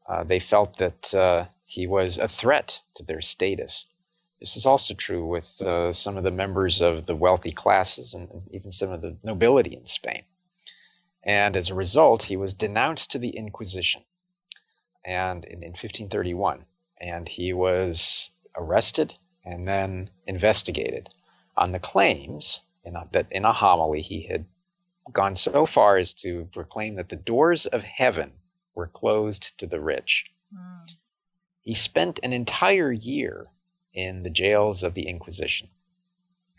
Uh, 0.07 0.23
they 0.23 0.39
felt 0.39 0.77
that 0.77 1.13
uh, 1.13 1.45
he 1.65 1.87
was 1.87 2.17
a 2.17 2.27
threat 2.27 2.81
to 2.95 3.03
their 3.03 3.21
status. 3.21 3.87
This 4.39 4.55
is 4.55 4.65
also 4.65 4.93
true 4.93 5.25
with 5.25 5.61
uh, 5.61 5.91
some 5.91 6.17
of 6.17 6.23
the 6.23 6.31
members 6.31 6.81
of 6.81 7.07
the 7.07 7.15
wealthy 7.15 7.51
classes 7.51 8.13
and 8.13 8.29
even 8.51 8.71
some 8.71 8.91
of 8.91 9.01
the 9.01 9.17
nobility 9.23 9.75
in 9.75 9.85
Spain. 9.85 10.23
And 11.23 11.55
as 11.57 11.69
a 11.69 11.75
result, 11.75 12.23
he 12.23 12.37
was 12.37 12.53
denounced 12.53 13.11
to 13.11 13.19
the 13.19 13.29
Inquisition 13.29 14.03
and 15.03 15.43
in, 15.45 15.63
in 15.63 15.69
1531. 15.69 16.65
And 17.01 17.27
he 17.27 17.53
was 17.53 18.29
arrested 18.55 19.15
and 19.43 19.67
then 19.67 20.09
investigated 20.27 21.09
on 21.57 21.71
the 21.71 21.79
claims 21.79 22.61
in 22.83 22.95
a, 22.95 23.07
that 23.11 23.31
in 23.31 23.45
a 23.45 23.53
homily 23.53 24.01
he 24.01 24.23
had 24.23 24.45
gone 25.11 25.35
so 25.35 25.65
far 25.65 25.97
as 25.97 26.13
to 26.13 26.47
proclaim 26.51 26.95
that 26.95 27.09
the 27.09 27.15
doors 27.15 27.65
of 27.65 27.83
heaven 27.83 28.33
were 28.75 28.88
closed 28.88 29.57
to 29.57 29.65
the 29.65 29.79
rich. 29.79 30.25
Mm. 30.53 30.91
He 31.61 31.73
spent 31.73 32.19
an 32.21 32.33
entire 32.33 32.91
year 32.91 33.47
in 33.93 34.23
the 34.23 34.29
jails 34.29 34.83
of 34.83 34.93
the 34.93 35.07
Inquisition. 35.07 35.69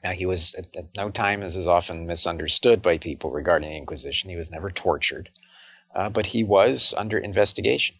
Now, 0.02 0.12
he 0.12 0.26
was 0.26 0.54
at, 0.54 0.74
at, 0.76 0.96
no 0.96 1.10
time, 1.10 1.42
as 1.42 1.54
is 1.54 1.68
often 1.68 2.06
misunderstood 2.06 2.82
by 2.82 2.98
people 2.98 3.30
regarding 3.30 3.68
the 3.68 3.76
Inquisition, 3.76 4.30
he 4.30 4.36
was 4.36 4.50
never 4.50 4.70
tortured, 4.70 5.30
uh, 5.94 6.08
but 6.08 6.26
he 6.26 6.42
was 6.42 6.94
under 6.96 7.18
investigation. 7.18 7.96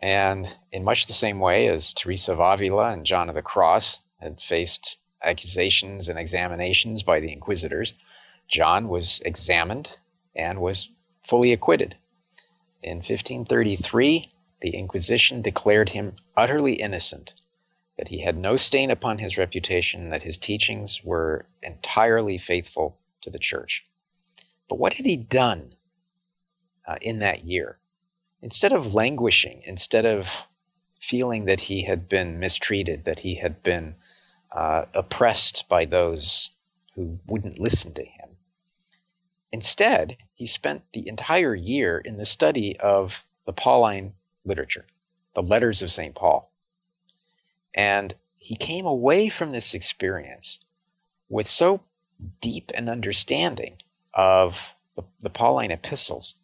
And 0.00 0.56
in 0.72 0.84
much 0.84 1.06
the 1.06 1.12
same 1.12 1.40
way 1.40 1.66
as 1.68 1.92
Teresa 1.92 2.32
of 2.32 2.40
Avila 2.40 2.88
and 2.88 3.04
John 3.04 3.28
of 3.28 3.34
the 3.34 3.42
Cross 3.42 4.00
had 4.18 4.40
faced 4.40 4.98
accusations 5.22 6.08
and 6.08 6.18
examinations 6.18 7.02
by 7.02 7.20
the 7.20 7.32
inquisitors, 7.32 7.94
John 8.48 8.88
was 8.88 9.20
examined 9.20 9.98
and 10.34 10.60
was 10.60 10.90
fully 11.22 11.52
acquitted. 11.52 11.96
In 12.82 12.98
1533, 12.98 14.28
the 14.62 14.70
Inquisition 14.70 15.42
declared 15.42 15.90
him 15.90 16.14
utterly 16.36 16.74
innocent, 16.74 17.34
that 17.96 18.08
he 18.08 18.20
had 18.20 18.36
no 18.36 18.56
stain 18.56 18.90
upon 18.90 19.18
his 19.18 19.38
reputation, 19.38 20.10
that 20.10 20.22
his 20.22 20.38
teachings 20.38 21.04
were 21.04 21.46
entirely 21.62 22.38
faithful 22.38 22.98
to 23.22 23.30
the 23.30 23.38
church. 23.38 23.84
But 24.68 24.78
what 24.78 24.94
had 24.94 25.06
he 25.06 25.16
done 25.16 25.74
uh, 26.86 26.96
in 27.02 27.18
that 27.18 27.44
year? 27.44 27.80
instead 28.42 28.72
of 28.72 28.94
languishing, 28.94 29.62
instead 29.64 30.06
of 30.06 30.46
feeling 31.00 31.46
that 31.46 31.60
he 31.60 31.84
had 31.84 32.08
been 32.08 32.38
mistreated, 32.38 33.04
that 33.04 33.18
he 33.20 33.34
had 33.34 33.62
been 33.62 33.94
uh, 34.52 34.84
oppressed 34.94 35.68
by 35.68 35.84
those 35.84 36.50
who 36.94 37.18
wouldn't 37.26 37.58
listen 37.58 37.92
to 37.94 38.04
him, 38.04 38.19
instead, 39.52 40.16
he 40.34 40.46
spent 40.46 40.82
the 40.92 41.08
entire 41.08 41.54
year 41.54 41.98
in 41.98 42.16
the 42.16 42.24
study 42.24 42.78
of 42.80 43.24
the 43.46 43.52
Pauline 43.52 44.14
literature, 44.44 44.86
the 45.34 45.42
letters 45.42 45.82
of 45.82 45.90
St. 45.90 46.14
Paul. 46.14 46.50
And 47.74 48.14
he 48.38 48.56
came 48.56 48.86
away 48.86 49.28
from 49.28 49.50
this 49.50 49.74
experience 49.74 50.60
with 51.28 51.46
so 51.46 51.80
deep 52.40 52.70
an 52.74 52.88
understanding 52.88 53.76
of 54.14 54.74
the, 54.96 55.02
the 55.20 55.30
Pauline 55.30 55.70
epistles 55.70 56.34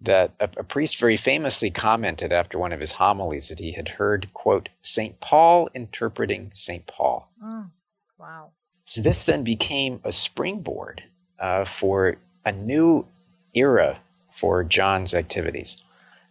that 0.00 0.32
a, 0.40 0.44
a, 0.56 0.64
priest 0.64 0.98
very 0.98 1.16
famously 1.16 1.70
commented 1.70 2.32
after 2.32 2.58
one 2.58 2.72
of 2.72 2.80
his 2.80 2.90
homilies 2.90 3.48
that 3.48 3.60
he 3.60 3.70
had 3.72 3.88
heard, 3.88 4.32
quote, 4.34 4.68
St. 4.82 5.18
Paul 5.20 5.68
interpreting 5.74 6.50
St. 6.54 6.84
Paul. 6.86 7.30
Mm, 7.42 7.70
wow. 8.18 8.50
So 8.84 9.00
this 9.00 9.24
then 9.24 9.44
became 9.44 10.00
a 10.02 10.10
springboard 10.10 11.04
uh, 11.38 11.64
for 11.64 12.16
a 12.44 12.52
new 12.52 13.06
era 13.54 14.00
for 14.30 14.64
John's 14.64 15.14
activities. 15.14 15.76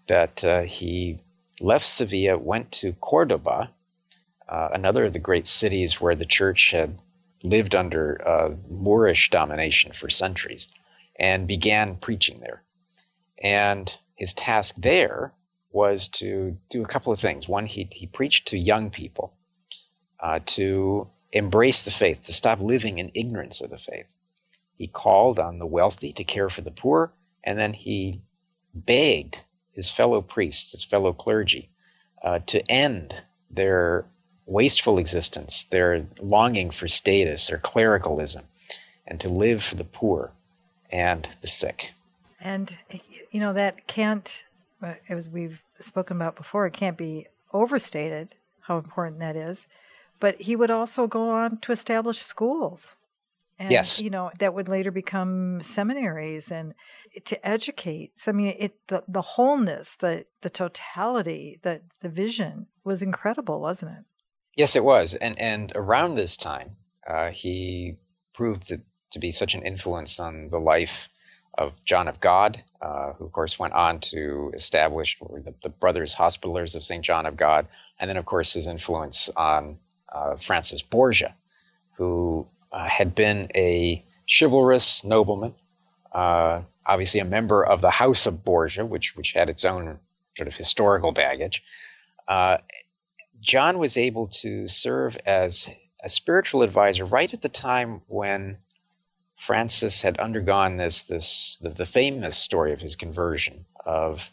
That 0.08 0.44
uh, 0.44 0.62
he 0.64 1.20
left 1.62 1.86
Sevilla, 1.86 2.38
went 2.38 2.72
to 2.74 2.94
Cordoba, 2.94 3.70
uh, 4.50 4.70
another 4.74 5.06
of 5.06 5.14
the 5.14 5.20
great 5.20 5.48
cities 5.48 6.02
where 6.02 6.16
the 6.16 6.26
church 6.26 6.72
had 6.72 7.02
lived 7.44 7.76
under 7.76 8.22
uh, 8.28 8.56
Moorish 8.70 9.30
domination 9.30 9.92
for 9.92 10.10
centuries, 10.10 10.68
and 11.18 11.48
began 11.48 11.96
preaching 11.96 12.40
there. 12.40 12.64
And 13.42 13.96
his 14.16 14.34
task 14.34 14.76
there 14.78 15.34
was 15.72 16.08
to 16.10 16.58
do 16.70 16.84
a 16.84 16.88
couple 16.88 17.14
of 17.14 17.20
things. 17.20 17.48
One, 17.48 17.66
he, 17.66 17.88
he 17.92 18.08
preached 18.08 18.50
to 18.50 18.58
young 18.58 18.90
people 18.90 19.34
uh, 20.20 20.40
to 20.48 21.08
embrace 21.32 21.84
the 21.84 21.92
faith, 21.92 22.24
to 22.24 22.34
stop 22.34 22.60
living 22.60 23.00
in 23.00 23.12
ignorance 23.16 23.62
of 23.62 23.70
the 23.70 23.78
faith. 23.78 24.08
He 24.82 24.88
called 24.88 25.38
on 25.38 25.60
the 25.60 25.68
wealthy 25.68 26.12
to 26.14 26.24
care 26.24 26.50
for 26.50 26.62
the 26.62 26.72
poor, 26.72 27.14
and 27.44 27.60
then 27.60 27.72
he 27.72 28.20
begged 28.74 29.44
his 29.74 29.92
fellow 29.92 30.24
priests, 30.24 30.72
his 30.72 30.84
fellow 30.84 31.14
clergy, 31.14 31.70
uh, 32.24 32.40
to 32.48 32.64
end 32.68 33.14
their 33.52 34.06
wasteful 34.48 34.98
existence, 34.98 35.66
their 35.66 36.08
longing 36.20 36.72
for 36.72 36.88
status, 36.88 37.46
their 37.46 37.60
clericalism, 37.60 38.44
and 39.06 39.20
to 39.20 39.30
live 39.30 39.62
for 39.62 39.76
the 39.76 39.84
poor 39.84 40.32
and 40.90 41.30
the 41.42 41.48
sick. 41.48 41.92
And 42.40 42.76
you 43.30 43.40
know 43.40 43.54
that 43.54 43.86
can't, 43.86 44.44
uh, 44.82 44.96
as 45.08 45.30
we've 45.30 45.62
spoken 45.80 46.18
about 46.18 46.36
before, 46.36 46.66
it 46.66 46.74
can't 46.74 46.98
be 46.98 47.28
overstated 47.54 48.34
how 48.62 48.80
important 48.80 49.20
that 49.20 49.36
is. 49.36 49.68
But 50.20 50.42
he 50.42 50.56
would 50.56 50.72
also 50.72 51.06
go 51.06 51.30
on 51.30 51.60
to 51.60 51.72
establish 51.72 52.18
schools. 52.18 52.96
And, 53.62 53.72
yes. 53.72 54.02
you 54.02 54.10
know, 54.10 54.32
that 54.40 54.56
would 54.56 54.68
later 54.68 54.90
become 54.90 55.62
seminaries 55.62 56.50
and 56.50 56.74
to 57.26 57.48
educate. 57.48 58.18
So, 58.18 58.32
I 58.32 58.34
mean, 58.34 58.56
it 58.58 58.74
the, 58.88 59.04
the 59.08 59.22
wholeness, 59.22 59.98
the 59.98 60.26
the 60.42 60.50
totality, 60.50 61.60
the 61.62 61.82
the 62.02 62.10
vision 62.10 62.66
was 62.84 63.04
incredible, 63.04 63.62
wasn't 63.62 63.92
it? 63.92 64.06
Yes, 64.58 64.76
it 64.76 64.84
was. 64.84 65.14
And 65.14 65.40
and 65.40 65.72
around 65.76 66.16
this 66.16 66.36
time, 66.36 66.76
uh, 67.08 67.30
he 67.30 67.98
proved 68.34 68.68
to, 68.70 68.82
to 69.12 69.20
be 69.20 69.30
such 69.30 69.54
an 69.54 69.62
influence 69.62 70.20
on 70.20 70.50
the 70.50 70.60
life 70.60 71.08
of 71.60 71.86
John 71.86 72.08
of 72.08 72.20
God, 72.20 72.64
uh, 72.82 73.14
who 73.14 73.26
of 73.26 73.32
course 73.32 73.60
went 73.60 73.74
on 73.74 74.00
to 74.00 74.52
establish 74.56 75.20
the, 75.20 75.54
the 75.62 75.70
Brothers 75.70 76.16
Hospitallers 76.16 76.76
of 76.76 76.84
St. 76.84 77.06
John 77.06 77.28
of 77.28 77.38
God, 77.38 77.68
and 78.00 78.10
then 78.10 78.18
of 78.18 78.26
course 78.26 78.54
his 78.54 78.66
influence 78.66 79.30
on 79.36 79.78
uh, 80.12 80.36
Francis 80.36 80.82
Borgia, 80.82 81.36
who 81.96 82.48
uh, 82.72 82.88
had 82.88 83.16
been 83.16 83.48
a 83.56 84.04
chivalrous 84.28 85.04
nobleman, 85.04 85.54
uh, 86.14 86.62
obviously 86.86 87.20
a 87.20 87.26
member 87.26 87.66
of 87.66 87.82
the 87.82 87.92
House 87.92 88.26
of 88.26 88.44
Borgia, 88.44 88.86
which 88.86 89.16
which 89.16 89.34
had 89.34 89.50
its 89.50 89.66
own 89.66 90.00
sort 90.38 90.48
of 90.48 90.56
historical 90.56 91.12
baggage. 91.12 91.64
Uh, 92.28 92.58
John 93.40 93.80
was 93.80 93.98
able 93.98 94.28
to 94.28 94.68
serve 94.68 95.18
as 95.26 95.70
a 96.04 96.10
spiritual 96.10 96.62
advisor 96.62 97.06
right 97.06 97.34
at 97.34 97.42
the 97.42 97.50
time 97.50 98.02
when 98.08 98.58
Francis 99.36 100.02
had 100.02 100.20
undergone 100.20 100.76
this 100.76 101.04
this 101.04 101.58
the, 101.62 101.70
the 101.70 101.86
famous 101.86 102.38
story 102.38 102.74
of 102.74 102.82
his 102.82 102.96
conversion 102.96 103.66
of 103.86 104.32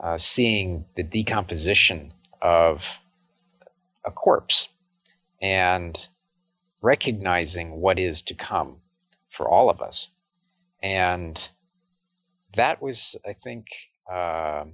uh, 0.00 0.18
seeing 0.18 0.84
the 0.94 1.02
decomposition 1.02 2.10
of 2.40 3.00
a 4.04 4.10
corpse 4.10 4.68
and 5.42 6.08
recognizing 6.80 7.80
what 7.80 7.98
is 7.98 8.22
to 8.22 8.34
come 8.34 8.80
for 9.28 9.48
all 9.48 9.70
of 9.70 9.80
us, 9.80 10.10
and 10.82 11.48
that 12.54 12.80
was, 12.80 13.16
I 13.26 13.32
think, 13.32 13.66
uh, 14.10 14.64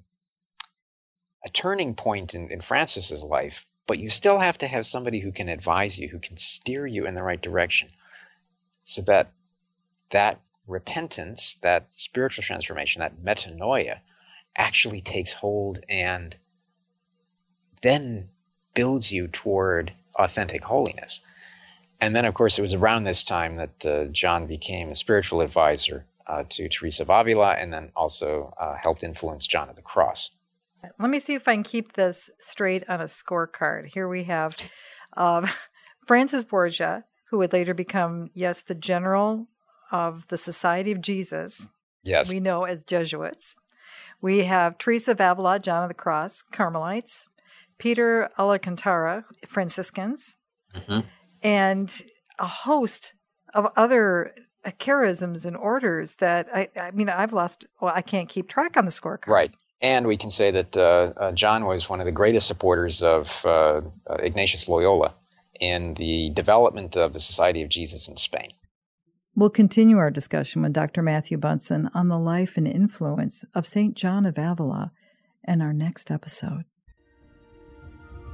a 1.44 1.50
turning 1.52 1.94
point 1.94 2.34
in, 2.34 2.50
in 2.50 2.60
Francis's 2.60 3.22
life. 3.22 3.66
But 3.86 3.98
you 3.98 4.08
still 4.08 4.38
have 4.38 4.56
to 4.58 4.66
have 4.66 4.86
somebody 4.86 5.20
who 5.20 5.30
can 5.30 5.48
advise 5.48 5.98
you, 5.98 6.08
who 6.08 6.18
can 6.18 6.38
steer 6.38 6.86
you 6.86 7.06
in 7.06 7.14
the 7.14 7.22
right 7.22 7.40
direction, 7.40 7.88
so 8.82 9.02
that 9.02 9.32
that 10.10 10.40
repentance, 10.66 11.56
that 11.56 11.92
spiritual 11.92 12.42
transformation, 12.42 13.00
that 13.00 13.22
metanoia, 13.22 14.00
actually 14.56 15.00
takes 15.00 15.32
hold 15.32 15.80
and 15.88 16.36
then 17.82 18.30
builds 18.72 19.12
you 19.12 19.28
toward 19.28 19.92
authentic 20.16 20.62
holiness. 20.62 21.20
And 22.00 22.14
then, 22.14 22.24
of 22.24 22.34
course, 22.34 22.58
it 22.58 22.62
was 22.62 22.74
around 22.74 23.04
this 23.04 23.22
time 23.22 23.56
that 23.56 23.86
uh, 23.86 24.04
John 24.06 24.46
became 24.46 24.90
a 24.90 24.94
spiritual 24.94 25.40
advisor 25.40 26.06
uh, 26.26 26.44
to 26.50 26.68
Teresa 26.68 27.02
of 27.02 27.10
Avila 27.10 27.52
and 27.52 27.72
then 27.72 27.90
also 27.96 28.54
uh, 28.60 28.74
helped 28.74 29.02
influence 29.02 29.46
John 29.46 29.68
of 29.68 29.76
the 29.76 29.82
Cross. 29.82 30.30
Let 30.98 31.10
me 31.10 31.18
see 31.18 31.34
if 31.34 31.48
I 31.48 31.54
can 31.54 31.62
keep 31.62 31.94
this 31.94 32.30
straight 32.38 32.88
on 32.88 33.00
a 33.00 33.04
scorecard. 33.04 33.86
Here 33.86 34.08
we 34.08 34.24
have 34.24 34.56
um, 35.16 35.48
Francis 36.06 36.44
Borgia, 36.44 37.04
who 37.30 37.38
would 37.38 37.52
later 37.52 37.74
become, 37.74 38.30
yes, 38.34 38.62
the 38.62 38.74
general 38.74 39.46
of 39.90 40.26
the 40.28 40.38
Society 40.38 40.92
of 40.92 41.00
Jesus. 41.00 41.70
Yes. 42.02 42.32
We 42.32 42.40
know 42.40 42.64
as 42.64 42.84
Jesuits. 42.84 43.56
We 44.20 44.44
have 44.44 44.78
Teresa 44.78 45.12
of 45.12 45.20
Avila, 45.20 45.58
John 45.58 45.82
of 45.82 45.88
the 45.88 45.94
Cross, 45.94 46.42
Carmelites, 46.52 47.28
Peter 47.78 48.30
Alcantara, 48.38 49.24
Franciscans, 49.46 50.36
mm-hmm. 50.74 51.00
And 51.44 52.02
a 52.38 52.46
host 52.46 53.14
of 53.54 53.70
other 53.76 54.34
charisms 54.66 55.44
and 55.44 55.56
orders 55.56 56.16
that 56.16 56.48
I, 56.52 56.68
I 56.80 56.90
mean, 56.90 57.08
I've 57.08 57.32
lost, 57.32 57.66
well, 57.80 57.92
I 57.94 58.02
can't 58.02 58.28
keep 58.28 58.48
track 58.48 58.76
on 58.76 58.84
the 58.86 58.90
scorecard. 58.90 59.28
Right. 59.28 59.52
And 59.80 60.06
we 60.06 60.16
can 60.16 60.30
say 60.30 60.50
that 60.50 60.76
uh, 60.76 61.12
uh, 61.16 61.32
John 61.32 61.66
was 61.66 61.88
one 61.88 62.00
of 62.00 62.06
the 62.06 62.12
greatest 62.12 62.46
supporters 62.46 63.02
of 63.02 63.44
uh, 63.44 63.82
uh 64.08 64.14
Ignatius 64.20 64.68
Loyola 64.68 65.14
in 65.60 65.94
the 65.94 66.30
development 66.30 66.96
of 66.96 67.12
the 67.12 67.20
Society 67.20 67.62
of 67.62 67.68
Jesus 67.68 68.08
in 68.08 68.16
Spain. 68.16 68.50
We'll 69.36 69.50
continue 69.50 69.98
our 69.98 70.10
discussion 70.10 70.62
with 70.62 70.72
Dr. 70.72 71.02
Matthew 71.02 71.36
Bunson 71.38 71.90
on 71.92 72.08
the 72.08 72.18
life 72.18 72.56
and 72.56 72.66
influence 72.68 73.44
of 73.54 73.66
St. 73.66 73.94
John 73.94 74.24
of 74.26 74.38
Avila 74.38 74.92
in 75.46 75.60
our 75.60 75.72
next 75.72 76.10
episode. 76.10 76.64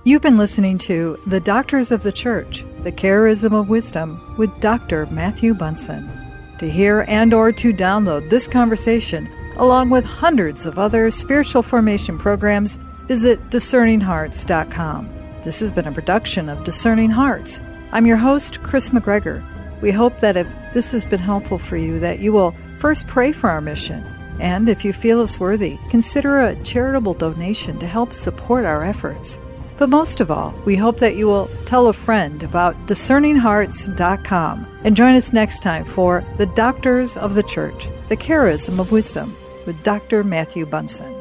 You've 0.02 0.22
been 0.22 0.38
listening 0.38 0.78
to 0.78 1.18
The 1.26 1.40
Doctors 1.40 1.90
of 1.90 2.02
the 2.02 2.10
Church, 2.10 2.64
The 2.80 2.90
Charism 2.90 3.52
of 3.52 3.68
Wisdom 3.68 4.34
with 4.38 4.58
Dr. 4.58 5.04
Matthew 5.10 5.52
Bunson. 5.52 6.10
To 6.58 6.70
hear 6.70 7.04
and 7.06 7.34
or 7.34 7.52
to 7.52 7.70
download 7.70 8.30
this 8.30 8.48
conversation 8.48 9.30
along 9.56 9.90
with 9.90 10.06
hundreds 10.06 10.64
of 10.64 10.78
other 10.78 11.10
spiritual 11.10 11.62
formation 11.62 12.18
programs, 12.18 12.76
visit 13.08 13.50
discerninghearts.com. 13.50 15.08
This 15.44 15.60
has 15.60 15.70
been 15.70 15.86
a 15.86 15.92
production 15.92 16.48
of 16.48 16.64
Discerning 16.64 17.10
Hearts. 17.10 17.60
I'm 17.92 18.06
your 18.06 18.16
host, 18.16 18.62
Kris 18.62 18.88
McGregor. 18.88 19.44
We 19.82 19.90
hope 19.90 20.18
that 20.20 20.38
if 20.38 20.48
this 20.72 20.92
has 20.92 21.04
been 21.04 21.20
helpful 21.20 21.58
for 21.58 21.76
you, 21.76 22.00
that 22.00 22.20
you 22.20 22.32
will 22.32 22.54
first 22.78 23.06
pray 23.06 23.32
for 23.32 23.50
our 23.50 23.60
mission. 23.60 24.02
And 24.40 24.70
if 24.70 24.82
you 24.82 24.94
feel 24.94 25.20
us 25.20 25.38
worthy, 25.38 25.78
consider 25.90 26.40
a 26.40 26.56
charitable 26.62 27.12
donation 27.12 27.78
to 27.80 27.86
help 27.86 28.14
support 28.14 28.64
our 28.64 28.82
efforts. 28.82 29.38
But 29.80 29.88
most 29.88 30.20
of 30.20 30.30
all, 30.30 30.52
we 30.66 30.76
hope 30.76 30.98
that 30.98 31.16
you 31.16 31.26
will 31.26 31.48
tell 31.64 31.86
a 31.86 31.94
friend 31.94 32.42
about 32.42 32.76
discerninghearts.com 32.86 34.66
and 34.84 34.94
join 34.94 35.14
us 35.14 35.32
next 35.32 35.62
time 35.62 35.86
for 35.86 36.22
The 36.36 36.44
Doctors 36.44 37.16
of 37.16 37.34
the 37.34 37.42
Church, 37.42 37.88
the 38.08 38.16
Charism 38.16 38.78
of 38.78 38.92
Wisdom 38.92 39.34
with 39.64 39.82
Dr. 39.82 40.22
Matthew 40.22 40.66
Bunson. 40.66 41.19